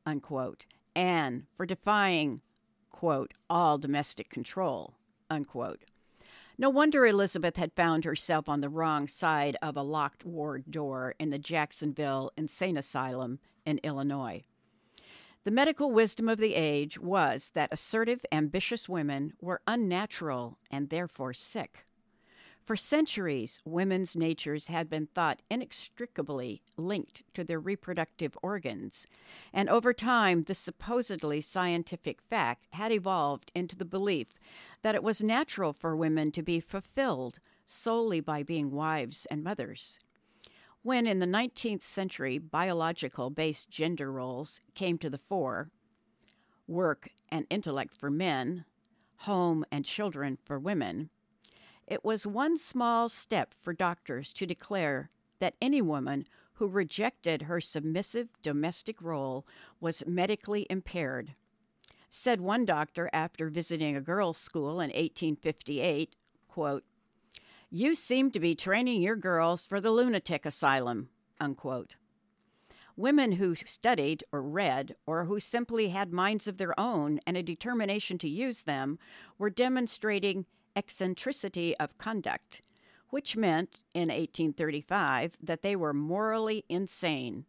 unquote, 0.06 0.66
and 0.94 1.46
for 1.56 1.66
defying, 1.66 2.42
quote, 2.92 3.34
all 3.50 3.78
domestic 3.78 4.30
control, 4.30 4.96
unquote. 5.30 5.86
No 6.58 6.70
wonder 6.70 7.06
Elizabeth 7.06 7.56
had 7.56 7.72
found 7.72 8.04
herself 8.04 8.50
on 8.50 8.60
the 8.60 8.68
wrong 8.68 9.08
side 9.08 9.56
of 9.62 9.78
a 9.78 9.82
locked 9.82 10.26
ward 10.26 10.70
door 10.70 11.16
in 11.20 11.30
the 11.30 11.40
Jacksonville 11.40 12.32
Insane 12.36 12.76
Asylum 12.76 13.40
in 13.66 13.80
Illinois. 13.82 14.44
The 15.46 15.52
medical 15.52 15.90
wisdom 15.90 16.28
of 16.28 16.38
the 16.38 16.54
age 16.54 17.00
was 17.00 17.52
that 17.54 17.72
assertive, 17.72 18.26
ambitious 18.30 18.90
women 18.90 19.34
were 19.40 19.62
unnatural 19.66 20.58
and 20.70 20.90
therefore 20.90 21.34
sick. 21.34 21.86
For 22.70 22.76
centuries, 22.76 23.60
women's 23.66 24.16
natures 24.16 24.68
had 24.68 24.92
been 24.92 25.08
thought 25.08 25.42
inextricably 25.50 26.62
linked 26.78 27.24
to 27.34 27.44
their 27.44 27.60
reproductive 27.60 28.38
organs, 28.44 29.08
and 29.52 29.68
over 29.68 29.92
time, 29.92 30.44
this 30.44 30.60
supposedly 30.60 31.42
scientific 31.42 32.22
fact 32.22 32.68
had 32.74 32.92
evolved 32.92 33.52
into 33.56 33.76
the 33.76 33.86
belief 33.86 34.28
that 34.84 34.94
it 34.94 35.02
was 35.02 35.24
natural 35.24 35.74
for 35.74 35.96
women 35.96 36.32
to 36.32 36.44
be 36.44 36.60
fulfilled 36.60 37.40
solely 37.66 38.20
by 38.20 38.44
being 38.44 38.70
wives 38.70 39.26
and 39.32 39.44
mothers. 39.44 39.98
When 40.84 41.08
in 41.08 41.18
the 41.18 41.26
19th 41.26 41.82
century 41.82 42.38
biological 42.38 43.32
based 43.32 43.72
gender 43.72 44.12
roles 44.12 44.62
came 44.76 45.00
to 45.00 45.10
the 45.10 45.18
fore 45.18 45.72
work 46.68 47.10
and 47.30 47.48
intellect 47.50 47.98
for 47.98 48.12
men, 48.12 48.66
home 49.22 49.66
and 49.72 49.86
children 49.86 50.38
for 50.46 50.60
women 50.60 51.10
it 51.89 52.05
was 52.05 52.25
one 52.27 52.58
small 52.58 53.10
step 53.10 53.55
for 53.60 53.74
doctors 53.74 54.31
to 54.34 54.46
declare 54.46 55.10
that 55.39 55.55
any 55.60 55.81
woman 55.81 56.25
who 56.53 56.67
rejected 56.67 57.43
her 57.43 57.60
submissive 57.60 58.29
domestic 58.43 59.01
role 59.01 59.46
was 59.81 60.05
medically 60.05 60.67
impaired. 60.69 61.34
Said 62.10 62.41
one 62.41 62.65
doctor 62.65 63.10
after 63.12 63.50
visiting 63.50 63.96
a 63.96 64.01
girls' 64.01 64.38
school 64.38 64.81
in 64.81 64.89
1858, 64.89 66.15
quote, 66.48 66.84
You 67.72 67.96
seem 67.96 68.29
to 68.31 68.39
be 68.39 68.55
training 68.55 69.01
your 69.01 69.15
girls 69.15 69.65
for 69.65 69.81
the 69.81 69.91
lunatic 69.91 70.46
asylum, 70.46 71.10
unquote. 71.39 71.96
Women 72.96 73.34
who 73.34 73.55
studied 73.55 74.24
or 74.31 74.43
read, 74.43 74.96
or 75.05 75.25
who 75.25 75.39
simply 75.39 75.89
had 75.89 76.12
minds 76.12 76.48
of 76.48 76.58
their 76.58 76.77
own 76.79 77.19
and 77.25 77.38
a 77.38 77.41
determination 77.41 78.17
to 78.19 78.29
use 78.29 78.63
them, 78.63 79.00
were 79.38 79.50
demonstrating 79.50 80.46
eccentricity 80.79 81.75
of 81.77 81.98
conduct, 81.98 82.62
which 83.09 83.36
meant 83.36 83.83
in 83.93 84.07
1835 84.07 85.38
that 85.43 85.62
they 85.62 85.75
were 85.75 85.93
morally 85.93 86.63
insane 86.69 87.45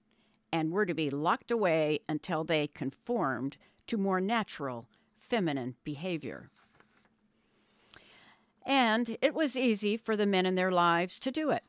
and 0.52 0.72
were 0.72 0.84
to 0.84 0.94
be 0.94 1.10
locked 1.10 1.52
away 1.52 2.00
until 2.08 2.42
they 2.42 2.66
conformed 2.66 3.56
to 3.86 3.96
more 3.96 4.20
natural 4.20 4.88
feminine 5.16 5.76
behavior. 5.84 6.50
And 8.66 9.16
it 9.22 9.32
was 9.32 9.56
easy 9.56 9.96
for 9.96 10.16
the 10.16 10.26
men 10.26 10.44
in 10.44 10.56
their 10.56 10.72
lives 10.72 11.20
to 11.20 11.30
do 11.30 11.50
it. 11.50 11.62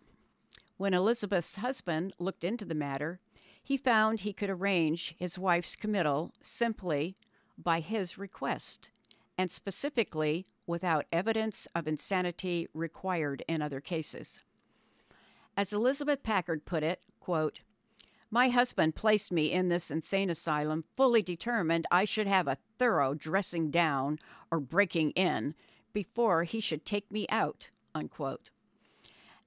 When 0.77 0.95
Elizabeth's 0.95 1.57
husband 1.57 2.13
looked 2.17 2.43
into 2.43 2.65
the 2.65 2.73
matter, 2.73 3.19
he 3.61 3.77
found 3.77 4.21
he 4.21 4.33
could 4.33 4.49
arrange 4.49 5.13
his 5.19 5.37
wife's 5.37 5.75
committal 5.75 6.31
simply 6.41 7.17
by 7.55 7.81
his 7.81 8.17
request, 8.17 8.89
and 9.37 9.51
specifically 9.51 10.47
without 10.67 11.05
evidence 11.11 11.67
of 11.75 11.87
insanity 11.87 12.67
required 12.73 13.43
in 13.47 13.61
other 13.61 13.81
cases. 13.81 14.43
As 15.57 15.73
Elizabeth 15.73 16.23
Packard 16.23 16.65
put 16.65 16.83
it, 16.83 17.01
quote, 17.19 17.61
my 18.33 18.47
husband 18.47 18.95
placed 18.95 19.31
me 19.31 19.51
in 19.51 19.67
this 19.67 19.91
insane 19.91 20.29
asylum 20.29 20.85
fully 20.95 21.21
determined 21.21 21.85
I 21.91 22.05
should 22.05 22.27
have 22.27 22.47
a 22.47 22.57
thorough 22.79 23.13
dressing 23.13 23.69
down 23.69 24.19
or 24.49 24.61
breaking 24.61 25.11
in 25.11 25.53
before 25.91 26.45
he 26.45 26.61
should 26.61 26.85
take 26.85 27.11
me 27.11 27.25
out. 27.27 27.69
Unquote. 27.93 28.49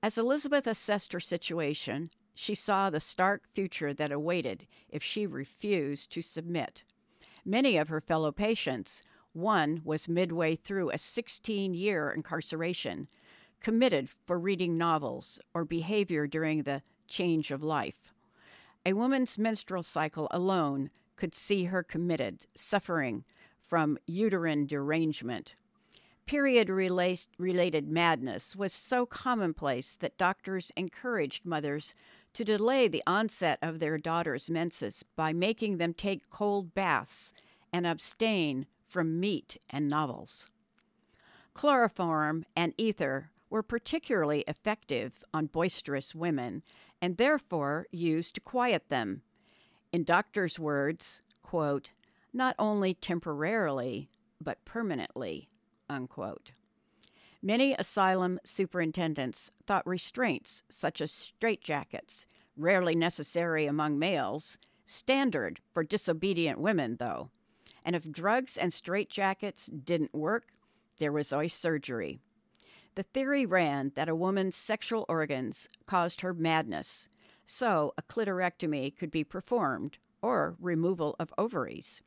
As 0.02 0.18
Elizabeth 0.18 0.66
assessed 0.66 1.14
her 1.14 1.20
situation, 1.20 2.10
she 2.34 2.54
saw 2.54 2.90
the 2.90 3.00
stark 3.00 3.44
future 3.54 3.94
that 3.94 4.12
awaited 4.12 4.66
if 4.90 5.02
she 5.02 5.26
refused 5.26 6.12
to 6.12 6.20
submit. 6.20 6.84
Many 7.42 7.78
of 7.78 7.88
her 7.88 8.02
fellow 8.02 8.32
patients 8.32 9.02
one 9.34 9.82
was 9.84 10.08
midway 10.08 10.56
through 10.56 10.90
a 10.90 10.98
16 10.98 11.74
year 11.74 12.10
incarceration, 12.10 13.08
committed 13.60 14.08
for 14.26 14.38
reading 14.38 14.78
novels 14.78 15.38
or 15.52 15.64
behavior 15.64 16.26
during 16.26 16.62
the 16.62 16.82
change 17.08 17.50
of 17.50 17.62
life. 17.62 18.14
A 18.86 18.92
woman's 18.92 19.36
menstrual 19.36 19.82
cycle 19.82 20.28
alone 20.30 20.90
could 21.16 21.34
see 21.34 21.64
her 21.64 21.82
committed, 21.82 22.46
suffering 22.54 23.24
from 23.60 23.98
uterine 24.06 24.66
derangement. 24.66 25.54
Period 26.26 26.68
related 26.70 27.88
madness 27.88 28.56
was 28.56 28.72
so 28.72 29.04
commonplace 29.04 29.96
that 29.96 30.16
doctors 30.16 30.72
encouraged 30.76 31.44
mothers 31.44 31.94
to 32.34 32.44
delay 32.44 32.88
the 32.88 33.02
onset 33.06 33.58
of 33.60 33.78
their 33.78 33.98
daughters' 33.98 34.48
menses 34.48 35.04
by 35.16 35.32
making 35.32 35.76
them 35.76 35.92
take 35.92 36.30
cold 36.30 36.74
baths 36.74 37.32
and 37.72 37.86
abstain 37.86 38.66
from 38.94 39.18
meat 39.18 39.56
and 39.70 39.88
novels. 39.88 40.50
Chloroform 41.52 42.44
and 42.54 42.72
ether 42.78 43.32
were 43.50 43.60
particularly 43.60 44.44
effective 44.46 45.24
on 45.34 45.46
boisterous 45.46 46.14
women 46.14 46.62
and 47.02 47.16
therefore 47.16 47.88
used 47.90 48.36
to 48.36 48.40
quiet 48.40 48.88
them. 48.90 49.22
In 49.92 50.04
doctors' 50.04 50.60
words, 50.60 51.22
quote, 51.42 51.90
not 52.32 52.54
only 52.56 52.94
temporarily, 52.94 54.08
but 54.40 54.64
permanently, 54.64 55.48
unquote. 55.90 56.52
Many 57.42 57.74
asylum 57.74 58.38
superintendents 58.44 59.50
thought 59.66 59.84
restraints, 59.88 60.62
such 60.70 61.00
as 61.00 61.10
straitjackets, 61.10 62.26
rarely 62.56 62.94
necessary 62.94 63.66
among 63.66 63.98
males, 63.98 64.56
standard 64.86 65.58
for 65.72 65.82
disobedient 65.82 66.60
women, 66.60 66.98
though. 67.00 67.30
And 67.84 67.94
if 67.94 68.10
drugs 68.10 68.56
and 68.56 68.72
straitjackets 68.72 69.84
didn't 69.84 70.14
work, 70.14 70.48
there 70.98 71.12
was 71.12 71.32
always 71.32 71.54
surgery. 71.54 72.18
The 72.94 73.02
theory 73.02 73.44
ran 73.44 73.92
that 73.96 74.08
a 74.08 74.14
woman's 74.14 74.56
sexual 74.56 75.04
organs 75.08 75.68
caused 75.86 76.20
her 76.20 76.32
madness, 76.32 77.08
so 77.44 77.92
a 77.98 78.02
clitorectomy 78.02 78.96
could 78.96 79.10
be 79.10 79.24
performed 79.24 79.98
or 80.22 80.56
removal 80.60 81.16
of 81.18 81.34
ovaries. 81.36 82.02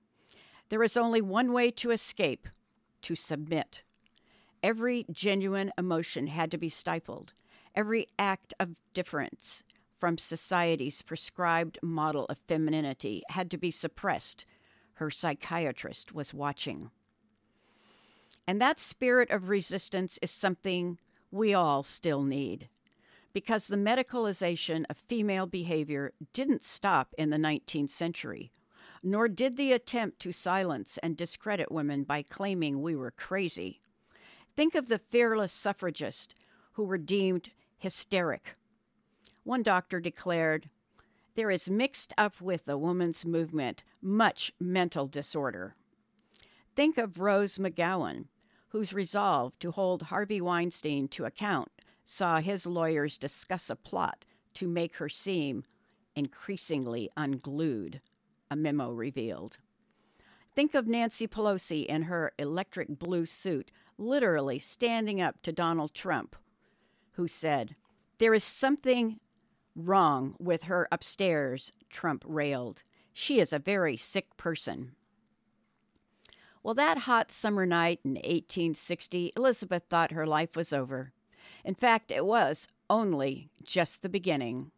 There 0.69 0.83
is 0.83 0.97
only 0.97 1.21
one 1.21 1.53
way 1.53 1.71
to 1.71 1.91
escape 1.91 2.47
to 3.03 3.15
submit. 3.15 3.83
Every 4.63 5.05
genuine 5.11 5.71
emotion 5.77 6.27
had 6.27 6.49
to 6.51 6.57
be 6.57 6.69
stifled, 6.69 7.33
every 7.75 8.07
act 8.17 8.53
of 8.59 8.75
difference 8.93 9.63
from 9.99 10.17
society's 10.17 11.01
prescribed 11.01 11.79
model 11.81 12.25
of 12.25 12.39
femininity 12.47 13.23
had 13.29 13.51
to 13.51 13.57
be 13.57 13.71
suppressed 13.71 14.45
her 14.97 15.09
psychiatrist 15.09 16.13
was 16.13 16.33
watching. 16.33 16.89
And 18.47 18.61
that 18.61 18.79
spirit 18.79 19.29
of 19.29 19.49
resistance 19.49 20.17
is 20.21 20.31
something 20.31 20.99
we 21.31 21.53
all 21.53 21.83
still 21.83 22.23
need. 22.23 22.69
Because 23.33 23.67
the 23.67 23.75
medicalization 23.75 24.85
of 24.89 24.97
female 24.97 25.45
behavior 25.45 26.13
didn't 26.33 26.63
stop 26.63 27.13
in 27.17 27.29
the 27.29 27.37
19th 27.37 27.91
century, 27.91 28.51
nor 29.03 29.27
did 29.27 29.57
the 29.57 29.73
attempt 29.73 30.19
to 30.21 30.31
silence 30.31 30.97
and 31.03 31.15
discredit 31.15 31.71
women 31.71 32.03
by 32.03 32.23
claiming 32.23 32.81
we 32.81 32.95
were 32.95 33.11
crazy. 33.11 33.81
Think 34.55 34.73
of 34.73 34.87
the 34.87 34.97
fearless 34.97 35.53
suffragists 35.53 36.33
who 36.73 36.83
were 36.83 36.97
deemed 36.97 37.51
hysteric. 37.77 38.55
One 39.43 39.61
doctor 39.61 39.99
declared, 39.99 40.69
there 41.37 41.51
is 41.51 41.69
mixed 41.69 42.13
up 42.17 42.41
with 42.41 42.65
the 42.65 42.79
woman's 42.79 43.23
movement 43.23 43.83
much 44.01 44.51
mental 44.59 45.05
disorder. 45.05 45.75
Think 46.75 46.97
of 46.97 47.19
Rose 47.19 47.59
McGowan, 47.59 48.25
whose 48.69 48.91
resolve 48.91 49.57
to 49.59 49.69
hold 49.69 50.01
Harvey 50.01 50.41
Weinstein 50.41 51.07
to 51.09 51.25
account 51.25 51.69
saw 52.03 52.39
his 52.39 52.65
lawyers 52.65 53.19
discuss 53.19 53.69
a 53.69 53.75
plot 53.75 54.25
to 54.55 54.67
make 54.67 54.95
her 54.95 55.09
seem 55.09 55.63
increasingly 56.15 57.11
unglued, 57.15 58.01
a 58.49 58.55
memo 58.55 58.89
revealed. 58.89 59.59
Think 60.55 60.73
of 60.73 60.87
Nancy 60.87 61.27
Pelosi 61.27 61.85
in 61.85 62.03
her 62.03 62.33
electric 62.39 62.97
blue 62.97 63.27
suit, 63.27 63.71
literally 63.99 64.57
standing 64.57 65.21
up 65.21 65.43
to 65.43 65.51
Donald 65.51 65.93
Trump, 65.93 66.35
who 67.11 67.27
said, 67.27 67.75
There 68.17 68.33
is 68.33 68.43
something 68.43 69.19
Wrong 69.79 70.35
with 70.39 70.63
her 70.63 70.87
upstairs, 70.91 71.71
Trump 71.91 72.23
railed. 72.25 72.81
She 73.13 73.39
is 73.39 73.53
a 73.53 73.59
very 73.59 73.95
sick 73.95 74.35
person. 74.35 74.95
Well, 76.63 76.73
that 76.73 76.97
hot 76.97 77.31
summer 77.31 77.63
night 77.63 77.99
in 78.03 78.15
1860, 78.15 79.33
Elizabeth 79.37 79.83
thought 79.87 80.11
her 80.11 80.25
life 80.25 80.55
was 80.55 80.73
over. 80.73 81.13
In 81.63 81.75
fact, 81.75 82.09
it 82.09 82.25
was 82.25 82.67
only 82.89 83.51
just 83.63 84.01
the 84.01 84.09
beginning. 84.09 84.71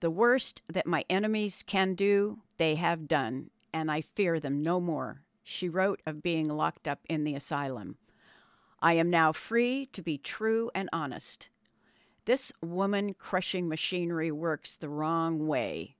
The 0.00 0.10
worst 0.10 0.62
that 0.68 0.86
my 0.86 1.06
enemies 1.08 1.64
can 1.66 1.94
do, 1.94 2.40
they 2.58 2.74
have 2.74 3.08
done, 3.08 3.48
and 3.72 3.90
I 3.90 4.02
fear 4.02 4.38
them 4.38 4.62
no 4.62 4.78
more. 4.78 5.22
She 5.42 5.70
wrote 5.70 6.02
of 6.04 6.22
being 6.22 6.48
locked 6.48 6.86
up 6.86 7.00
in 7.08 7.24
the 7.24 7.34
asylum. 7.34 7.96
I 8.82 8.92
am 8.92 9.08
now 9.08 9.32
free 9.32 9.86
to 9.94 10.02
be 10.02 10.18
true 10.18 10.70
and 10.74 10.90
honest. 10.92 11.48
This 12.28 12.52
woman 12.60 13.14
crushing 13.14 13.70
machinery 13.70 14.30
works 14.30 14.76
the 14.76 14.90
wrong 14.90 15.46
way. 15.46 15.96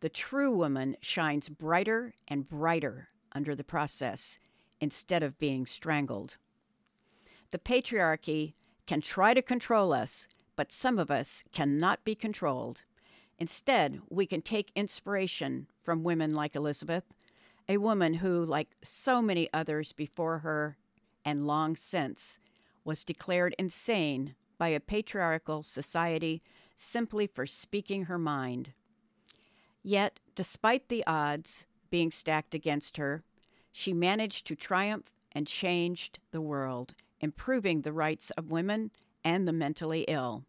The 0.00 0.08
true 0.08 0.50
woman 0.50 0.96
shines 1.00 1.48
brighter 1.48 2.16
and 2.26 2.48
brighter 2.48 3.10
under 3.30 3.54
the 3.54 3.62
process 3.62 4.40
instead 4.80 5.22
of 5.22 5.38
being 5.38 5.66
strangled. 5.66 6.38
The 7.52 7.60
patriarchy 7.60 8.54
can 8.88 9.00
try 9.00 9.32
to 9.32 9.42
control 9.42 9.92
us, 9.92 10.26
but 10.56 10.72
some 10.72 10.98
of 10.98 11.08
us 11.08 11.44
cannot 11.52 12.02
be 12.02 12.16
controlled. 12.16 12.82
Instead, 13.38 14.00
we 14.10 14.26
can 14.26 14.42
take 14.42 14.72
inspiration 14.74 15.68
from 15.84 16.02
women 16.02 16.34
like 16.34 16.56
Elizabeth, 16.56 17.04
a 17.68 17.76
woman 17.76 18.14
who, 18.14 18.44
like 18.44 18.70
so 18.82 19.22
many 19.22 19.48
others 19.52 19.92
before 19.92 20.40
her 20.40 20.76
and 21.24 21.46
long 21.46 21.76
since, 21.76 22.40
was 22.82 23.04
declared 23.04 23.54
insane 23.56 24.34
by 24.60 24.68
a 24.68 24.78
patriarchal 24.78 25.62
society 25.62 26.42
simply 26.76 27.26
for 27.26 27.46
speaking 27.46 28.04
her 28.04 28.18
mind. 28.18 28.74
Yet, 29.82 30.20
despite 30.34 30.88
the 30.88 31.02
odds 31.06 31.66
being 31.88 32.10
stacked 32.10 32.54
against 32.54 32.98
her, 32.98 33.22
she 33.72 33.94
managed 33.94 34.46
to 34.46 34.54
triumph 34.54 35.06
and 35.32 35.46
changed 35.46 36.18
the 36.30 36.42
world, 36.42 36.94
improving 37.22 37.80
the 37.80 37.92
rights 37.94 38.28
of 38.32 38.50
women 38.50 38.90
and 39.24 39.48
the 39.48 39.52
mentally 39.54 40.04
ill. 40.08 40.44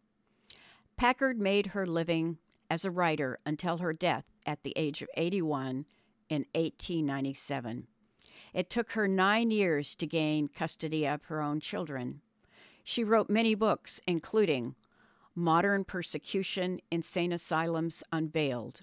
Packard 0.98 1.40
made 1.40 1.68
her 1.68 1.86
living 1.86 2.36
as 2.68 2.84
a 2.84 2.90
writer 2.90 3.38
until 3.46 3.78
her 3.78 3.94
death 3.94 4.26
at 4.44 4.62
the 4.62 4.74
age 4.76 5.00
of 5.00 5.08
81 5.16 5.86
in 6.28 6.44
1897. 6.54 7.86
It 8.52 8.68
took 8.68 8.92
her 8.92 9.08
nine 9.08 9.50
years 9.50 9.94
to 9.94 10.06
gain 10.06 10.48
custody 10.48 11.06
of 11.06 11.24
her 11.24 11.40
own 11.40 11.60
children. 11.60 12.20
She 12.84 13.04
wrote 13.04 13.30
many 13.30 13.54
books, 13.54 14.00
including 14.06 14.74
Modern 15.34 15.84
Persecution 15.84 16.80
Insane 16.90 17.32
Asylums 17.32 18.02
Unveiled. 18.12 18.82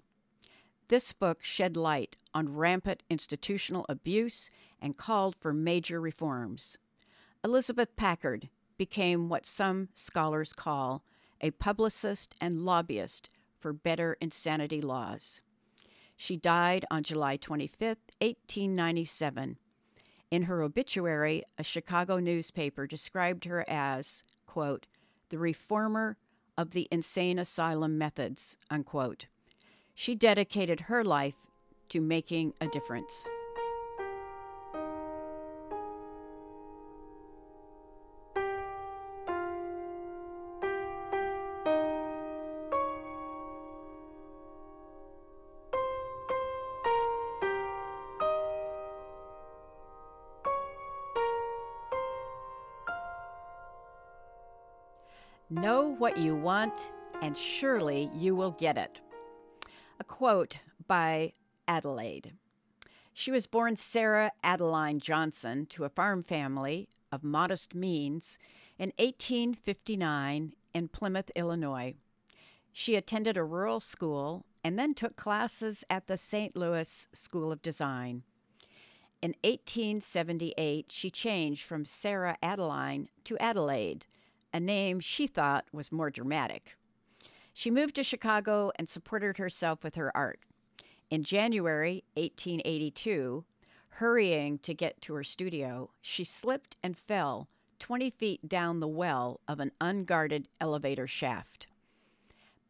This 0.87 1.13
book 1.13 1.43
shed 1.43 1.77
light 1.77 2.15
on 2.33 2.55
rampant 2.55 3.03
institutional 3.09 3.85
abuse 3.87 4.49
and 4.81 4.97
called 4.97 5.35
for 5.35 5.53
major 5.53 6.01
reforms. 6.01 6.77
Elizabeth 7.43 7.95
Packard 7.95 8.49
became 8.77 9.29
what 9.29 9.45
some 9.45 9.89
scholars 9.93 10.53
call 10.53 11.03
a 11.41 11.51
publicist 11.51 12.33
and 12.41 12.65
lobbyist 12.65 13.29
for 13.59 13.73
better 13.73 14.17
insanity 14.19 14.81
laws. 14.81 15.41
She 16.15 16.35
died 16.35 16.85
on 16.89 17.03
July 17.03 17.37
25, 17.37 17.97
1897. 18.19 19.57
In 20.31 20.43
her 20.43 20.61
obituary, 20.61 21.43
a 21.57 21.63
Chicago 21.63 22.19
newspaper 22.19 22.85
described 22.85 23.45
her 23.45 23.65
as, 23.67 24.23
quote, 24.45 24.85
the 25.29 25.39
reformer 25.39 26.17
of 26.57 26.71
the 26.71 26.87
insane 26.91 27.39
asylum 27.39 27.97
methods, 27.97 28.57
unquote. 28.69 29.25
She 29.95 30.15
dedicated 30.15 30.81
her 30.81 31.03
life 31.03 31.35
to 31.89 31.99
making 31.99 32.53
a 32.61 32.67
difference. 32.67 33.27
Know 55.69 55.93
what 55.99 56.17
you 56.17 56.35
want, 56.35 56.73
and 57.21 57.37
surely 57.37 58.09
you 58.15 58.35
will 58.35 58.49
get 58.49 58.75
it. 58.75 59.01
A 59.99 60.03
quote 60.03 60.57
by 60.87 61.33
Adelaide. 61.67 62.33
She 63.13 63.29
was 63.29 63.45
born 63.45 63.77
Sarah 63.77 64.31
Adeline 64.41 64.99
Johnson 64.99 65.67
to 65.67 65.83
a 65.83 65.89
farm 65.89 66.23
family 66.23 66.89
of 67.11 67.23
modest 67.23 67.75
means 67.75 68.39
in 68.79 68.93
1859 68.97 70.53
in 70.73 70.87
Plymouth, 70.87 71.29
Illinois. 71.35 71.93
She 72.71 72.95
attended 72.95 73.37
a 73.37 73.43
rural 73.43 73.79
school 73.79 74.47
and 74.63 74.79
then 74.79 74.95
took 74.95 75.17
classes 75.17 75.83
at 75.87 76.07
the 76.07 76.17
St. 76.17 76.57
Louis 76.57 77.07
School 77.13 77.51
of 77.51 77.61
Design. 77.61 78.23
In 79.21 79.35
1878, 79.43 80.87
she 80.89 81.11
changed 81.11 81.63
from 81.63 81.85
Sarah 81.85 82.37
Adeline 82.41 83.09
to 83.25 83.37
Adelaide 83.37 84.07
a 84.53 84.59
name 84.59 84.99
she 84.99 85.27
thought 85.27 85.65
was 85.71 85.91
more 85.91 86.09
dramatic. 86.09 86.75
She 87.53 87.71
moved 87.71 87.95
to 87.95 88.03
Chicago 88.03 88.71
and 88.77 88.87
supported 88.87 89.37
herself 89.37 89.83
with 89.83 89.95
her 89.95 90.15
art. 90.15 90.39
In 91.09 91.23
January 91.23 92.03
1882, 92.13 93.43
hurrying 93.89 94.59
to 94.59 94.73
get 94.73 95.01
to 95.01 95.13
her 95.15 95.23
studio, 95.23 95.89
she 96.01 96.23
slipped 96.23 96.75
and 96.81 96.97
fell 96.97 97.49
20 97.79 98.09
feet 98.11 98.47
down 98.47 98.79
the 98.79 98.87
well 98.87 99.39
of 99.47 99.59
an 99.59 99.71
unguarded 99.81 100.47
elevator 100.61 101.07
shaft. 101.07 101.67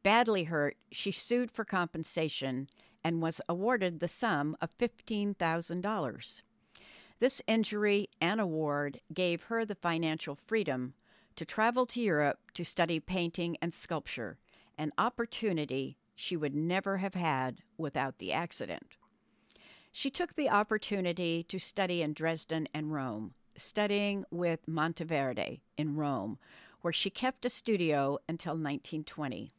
Badly 0.01 0.45
hurt, 0.45 0.77
she 0.91 1.11
sued 1.11 1.51
for 1.51 1.65
compensation 1.65 2.67
and 3.03 3.21
was 3.21 3.41
awarded 3.49 3.99
the 3.99 4.07
sum 4.07 4.55
of 4.61 4.77
$15,000. 4.77 6.41
This 7.19 7.41
injury 7.47 8.09
and 8.21 8.39
award 8.39 9.01
gave 9.13 9.43
her 9.43 9.65
the 9.65 9.75
financial 9.75 10.35
freedom 10.35 10.93
to 11.39 11.45
travel 11.45 11.85
to 11.85 12.01
Europe 12.01 12.37
to 12.53 12.65
study 12.65 12.99
painting 12.99 13.55
and 13.61 13.73
sculpture, 13.73 14.37
an 14.77 14.91
opportunity 14.97 15.95
she 16.13 16.35
would 16.35 16.53
never 16.53 16.97
have 16.97 17.13
had 17.13 17.61
without 17.77 18.17
the 18.17 18.33
accident. 18.33 18.97
She 19.89 20.09
took 20.09 20.35
the 20.35 20.49
opportunity 20.49 21.43
to 21.43 21.57
study 21.57 22.01
in 22.01 22.11
Dresden 22.11 22.67
and 22.73 22.91
Rome, 22.91 23.35
studying 23.55 24.25
with 24.29 24.67
Monteverde 24.67 25.61
in 25.77 25.95
Rome, 25.95 26.39
where 26.81 26.91
she 26.91 27.09
kept 27.09 27.45
a 27.45 27.49
studio 27.49 28.19
until 28.27 28.55
1920. 28.55 29.53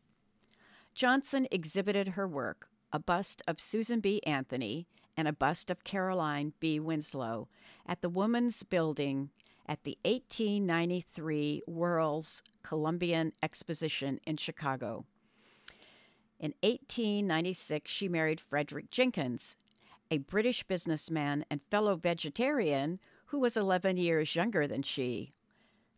Johnson 0.95 1.49
exhibited 1.51 2.09
her 2.09 2.29
work, 2.29 2.69
a 2.93 2.99
bust 2.99 3.41
of 3.49 3.59
Susan 3.59 4.01
B. 4.01 4.21
Anthony 4.27 4.87
and 5.17 5.27
a 5.27 5.33
bust 5.33 5.71
of 5.71 5.83
Caroline 5.85 6.53
B. 6.61 6.79
Winslow, 6.79 7.49
at 7.87 8.03
the 8.03 8.11
Woman's 8.11 8.63
Building 8.65 9.31
at 9.71 9.85
the 9.85 9.97
1893 10.03 11.63
World's 11.69 12.43
Columbian 12.65 13.33
Exposition 13.41 14.19
in 14.27 14.37
Chicago. 14.37 15.05
In 16.41 16.55
1896, 16.65 17.89
she 17.89 18.09
married 18.09 18.41
Frederick 18.41 18.91
Jenkins, 18.91 19.57
a 20.11 20.19
British 20.19 20.65
businessman 20.65 21.45
and 21.49 21.61
fellow 21.71 21.95
vegetarian 21.95 22.99
who 23.27 23.39
was 23.39 23.57
11 23.57 23.97
years 23.97 24.35
younger 24.35 24.67
than 24.67 24.83
she. 24.83 25.33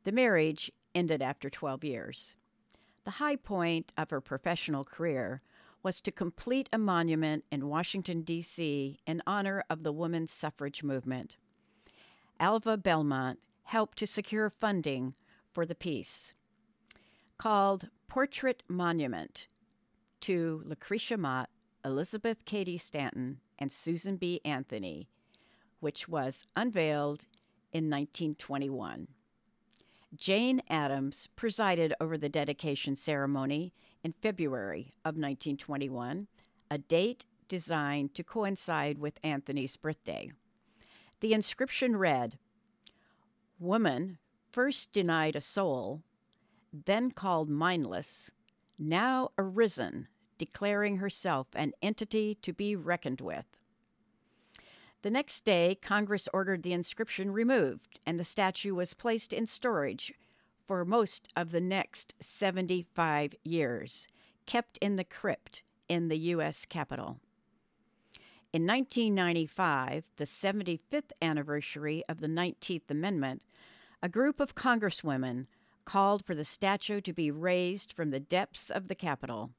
The 0.05 0.13
marriage 0.13 0.71
ended 0.95 1.23
after 1.23 1.49
12 1.49 1.83
years. 1.83 2.37
The 3.05 3.13
high 3.13 3.37
point 3.37 3.91
of 3.97 4.11
her 4.11 4.21
professional 4.21 4.85
career 4.85 5.41
was 5.83 6.03
to 6.03 6.13
complete 6.13 6.69
a 6.75 6.79
monument 6.79 7.47
in 7.51 7.69
Washington, 7.69 8.21
D.C., 8.21 9.01
in 9.07 9.23
honor 9.27 9.65
of 9.71 9.83
the 9.83 9.93
women's 9.93 10.31
suffrage 10.31 10.83
movement. 10.83 11.39
Alva 12.39 12.77
Belmont 12.77 13.39
helped 13.65 13.99
to 13.99 14.07
secure 14.07 14.51
funding 14.51 15.15
for 15.53 15.67
the 15.67 15.75
piece 15.75 16.35
called 17.43 17.89
Portrait 18.07 18.63
Monument 18.69 19.49
to 20.21 20.63
Lucretia 20.65 21.17
Mott, 21.17 21.51
Elizabeth 21.85 22.45
Cady 22.45 22.79
Stanton, 22.79 23.41
and 23.59 23.73
Susan 23.73 24.17
B. 24.17 24.41
Anthony, 24.45 25.09
which 25.81 26.09
was 26.09 26.45
unveiled 26.55 27.27
in 27.73 27.91
1921. 27.91 29.09
Jane 30.15 30.63
Addams 30.69 31.27
presided 31.35 31.95
over 32.01 32.17
the 32.17 32.29
dedication 32.29 32.95
ceremony 32.95 33.73
in 34.05 34.13
February 34.13 34.95
of 35.05 35.17
1921, 35.17 36.29
a 36.71 36.79
date 36.79 37.25
designed 37.49 38.15
to 38.15 38.23
coincide 38.23 38.99
with 38.99 39.19
Anthony's 39.25 39.77
birthday. 39.77 40.31
The 41.21 41.33
inscription 41.33 41.97
read 41.97 42.39
woman, 43.63 44.19
first 44.51 44.93
denied 44.93 45.37
a 45.37 45.41
soul, 45.41 46.03
then 46.73 47.11
called 47.11 47.49
mindless, 47.49 48.31
now 48.79 49.31
arisen, 49.39 50.09
declaring 50.39 50.97
herself 50.97 51.47
an 51.55 51.73
entity 51.81 52.37
to 52.43 52.53
be 52.53 52.75
reckoned 52.75 53.21
with. 53.21 53.47
The 55.03 55.11
next 55.11 55.45
day, 55.45 55.77
Congress 55.81 56.29
ordered 56.33 56.63
the 56.63 56.73
inscription 56.73 57.33
removed, 57.33 57.99
and 58.07 58.19
the 58.19 58.25
statue 58.25 58.75
was 58.75 58.95
placed 58.95 59.33
in 59.33 59.47
storage 59.47 60.13
for 60.67 60.85
most 60.85 61.29
of 61.37 61.51
the 61.51 61.61
next 61.61 62.15
75 62.21 63.35
years, 63.43 64.09
kept 64.47 64.79
in 64.79 64.97
the 64.97 65.05
crypt 65.05 65.63
in 65.89 66.09
the 66.09 66.19
U.S. 66.19 66.65
Capitol. 66.65 67.19
In 68.55 68.67
1995, 68.67 70.05
the 70.17 70.25
75th 70.25 71.11
anniversary 71.23 72.05
of 72.07 72.21
the 72.21 72.29
19th 72.29 72.91
Amendment, 72.91 73.41
a 74.03 74.11
group 74.11 74.41
of 74.41 74.55
congresswomen 74.55 75.47
called 75.87 76.23
for 76.27 76.35
the 76.35 76.45
statue 76.45 77.01
to 77.01 77.15
be 77.15 77.31
raised 77.31 77.95
from 77.95 78.11
the 78.11 78.21
depths 78.21 78.69
of 78.69 78.89
the 78.89 78.95
Capitol. 78.95 79.53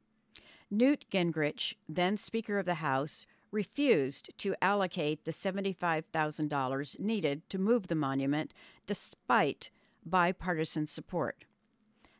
Newt 0.70 1.06
Gingrich, 1.10 1.74
then 1.90 2.18
Speaker 2.18 2.60
of 2.60 2.68
the 2.68 2.76
House, 2.76 3.26
refused 3.50 4.30
to 4.38 4.56
allocate 4.62 5.26
the 5.26 5.32
$75,000 5.32 7.00
needed 7.00 7.50
to 7.50 7.58
move 7.58 7.88
the 7.88 7.96
monument 7.96 8.54
despite 8.86 9.72
bipartisan 10.06 10.86
support. 10.86 11.46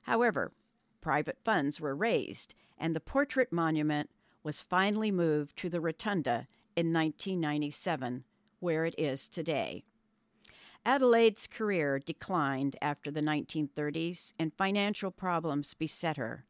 However, 0.06 0.52
private 1.02 1.38
funds 1.46 1.80
were 1.80 1.96
raised, 1.96 2.56
and 2.80 2.96
the 2.96 3.00
portrait 3.00 3.54
monument 3.54 4.10
was 4.42 4.64
finally 4.64 5.12
moved 5.12 5.56
to 5.58 5.70
the 5.70 5.80
Rotunda 5.80 6.48
in 6.76 6.94
1997, 6.94 8.24
where 8.60 8.86
it 8.86 8.96
is 8.98 9.28
today. 9.28 9.84
Adelaide's 10.86 11.48
career 11.48 11.98
declined 12.00 12.76
after 12.82 13.10
the 13.10 13.22
1930s 13.22 14.34
and 14.38 14.54
financial 14.54 15.12
problems 15.12 15.74
beset 15.74 16.18
her. 16.18 16.46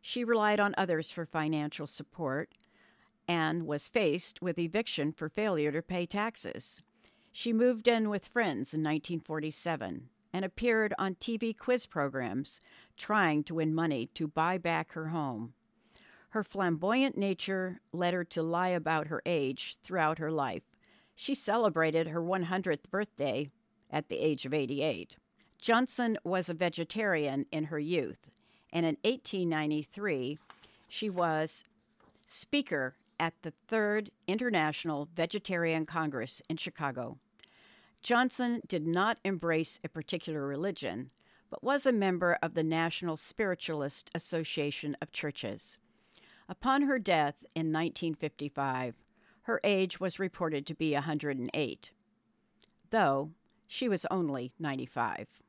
She 0.00 0.24
relied 0.24 0.58
on 0.58 0.74
others 0.78 1.10
for 1.10 1.26
financial 1.26 1.86
support 1.86 2.50
and 3.26 3.66
was 3.66 3.88
faced 3.88 4.40
with 4.40 4.58
eviction 4.58 5.12
for 5.12 5.28
failure 5.28 5.70
to 5.70 5.82
pay 5.82 6.06
taxes. 6.06 6.82
She 7.30 7.52
moved 7.52 7.86
in 7.86 8.08
with 8.08 8.26
friends 8.26 8.72
in 8.72 8.80
1947 8.80 10.08
and 10.32 10.44
appeared 10.44 10.94
on 10.98 11.14
TV 11.16 11.56
quiz 11.56 11.84
programs 11.84 12.60
trying 12.96 13.44
to 13.44 13.54
win 13.54 13.74
money 13.74 14.06
to 14.14 14.26
buy 14.26 14.56
back 14.56 14.92
her 14.92 15.08
home. 15.08 15.52
Her 16.30 16.44
flamboyant 16.44 17.16
nature 17.16 17.80
led 17.92 18.12
her 18.12 18.24
to 18.24 18.42
lie 18.42 18.68
about 18.68 19.06
her 19.06 19.22
age 19.24 19.76
throughout 19.82 20.18
her 20.18 20.30
life. 20.30 20.62
She 21.14 21.34
celebrated 21.34 22.08
her 22.08 22.20
100th 22.20 22.90
birthday 22.90 23.50
at 23.90 24.08
the 24.08 24.18
age 24.18 24.44
of 24.44 24.52
88. 24.52 25.16
Johnson 25.58 26.18
was 26.24 26.48
a 26.48 26.54
vegetarian 26.54 27.46
in 27.50 27.64
her 27.64 27.78
youth, 27.78 28.28
and 28.72 28.84
in 28.84 28.96
1893, 29.02 30.38
she 30.88 31.10
was 31.10 31.64
speaker 32.26 32.94
at 33.18 33.34
the 33.42 33.52
Third 33.66 34.10
International 34.26 35.08
Vegetarian 35.14 35.86
Congress 35.86 36.42
in 36.48 36.56
Chicago. 36.56 37.18
Johnson 38.02 38.60
did 38.68 38.86
not 38.86 39.18
embrace 39.24 39.80
a 39.82 39.88
particular 39.88 40.46
religion, 40.46 41.10
but 41.50 41.64
was 41.64 41.86
a 41.86 41.92
member 41.92 42.38
of 42.42 42.54
the 42.54 42.62
National 42.62 43.16
Spiritualist 43.16 44.10
Association 44.14 44.96
of 45.00 45.10
Churches. 45.10 45.78
Upon 46.48 46.82
her 46.82 46.98
death 46.98 47.36
in 47.54 47.72
1955, 47.72 48.94
her 49.42 49.60
age 49.62 50.00
was 50.00 50.18
reported 50.18 50.66
to 50.66 50.74
be 50.74 50.94
108, 50.94 51.92
though 52.90 53.30
she 53.66 53.88
was 53.88 54.06
only 54.10 54.52
95. 54.58 55.40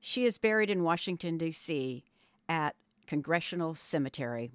She 0.00 0.24
is 0.24 0.38
buried 0.38 0.70
in 0.70 0.82
Washington, 0.82 1.38
D.C. 1.38 2.04
at 2.48 2.74
Congressional 3.06 3.74
Cemetery. 3.74 4.50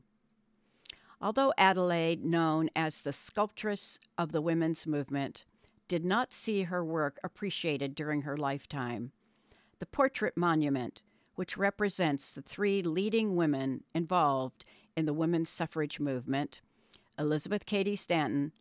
Although 1.22 1.54
Adelaide, 1.58 2.24
known 2.24 2.70
as 2.76 3.02
the 3.02 3.12
sculptress 3.12 4.00
of 4.18 4.32
the 4.32 4.42
women's 4.42 4.86
movement, 4.86 5.46
did 5.88 6.06
not 6.06 6.32
see 6.32 6.64
her 6.64 6.84
work 6.84 7.20
appreciated 7.24 7.96
during 7.96 8.22
her 8.22 8.38
lifetime, 8.38 9.12
the 9.80 9.86
portrait 9.86 10.38
monument, 10.38 11.02
which 11.36 11.58
represents 11.58 12.32
the 12.32 12.42
three 12.42 12.82
leading 12.82 13.36
women 13.36 13.84
involved 13.94 14.66
in 15.00 15.06
the 15.06 15.14
women's 15.14 15.50
suffrage 15.50 16.00
movement 16.00 16.62
Elizabeth 17.18 17.66
Cady 17.66 17.96
Stanton, 17.96 18.52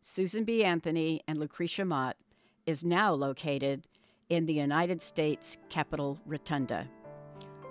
Susan 0.00 0.44
B. 0.44 0.64
Anthony, 0.64 1.22
and 1.26 1.38
Lucretia 1.38 1.84
Mott, 1.84 2.16
is 2.64 2.84
now 2.84 3.12
located 3.12 3.86
in 4.28 4.46
the 4.46 4.54
United 4.54 5.02
States 5.02 5.58
Capitol 5.68 6.18
Rotunda, 6.24 6.88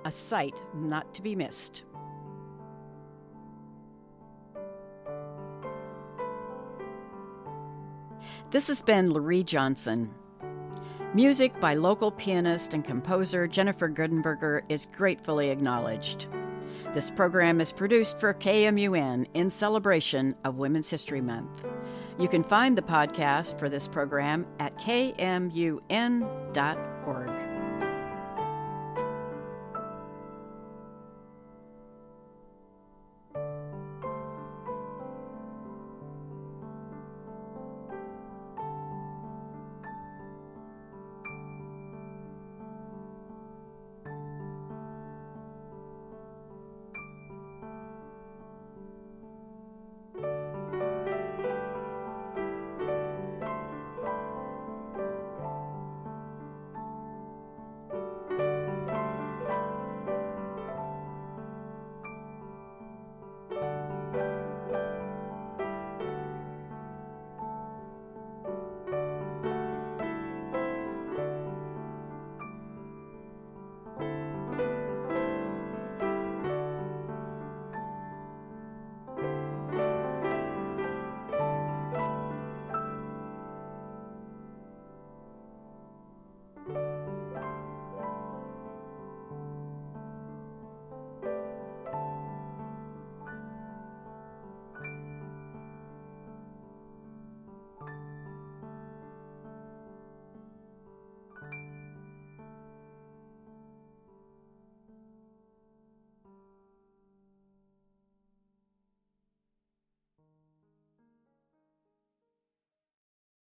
a 0.06 0.12
sight 0.12 0.54
not 0.76 1.14
to 1.16 1.22
be 1.22 1.36
missed. 1.36 1.86
This 8.52 8.68
has 8.68 8.82
been 8.82 9.12
Laurie 9.12 9.44
Johnson. 9.44 10.14
Music 11.14 11.60
by 11.60 11.74
local 11.74 12.12
pianist 12.12 12.74
and 12.74 12.86
composer 12.86 13.48
Jennifer 13.48 13.90
Goodenberger 13.90 14.62
is 14.70 14.86
gratefully 14.86 15.50
acknowledged. 15.50 16.28
This 16.98 17.12
program 17.12 17.62
is 17.62 17.72
produced 17.72 18.20
for 18.20 18.34
KMUN 18.34 19.28
in 19.36 19.52
celebration 19.52 20.34
of 20.44 20.58
Women's 20.58 20.90
History 20.90 21.22
Month. 21.22 21.64
You 22.20 22.28
can 22.28 22.44
find 22.44 22.76
the 22.76 22.82
podcast 22.82 23.60
for 23.60 23.70
this 23.70 23.88
program 23.88 24.48
at 24.58 24.76
kmun.org. 24.80 25.38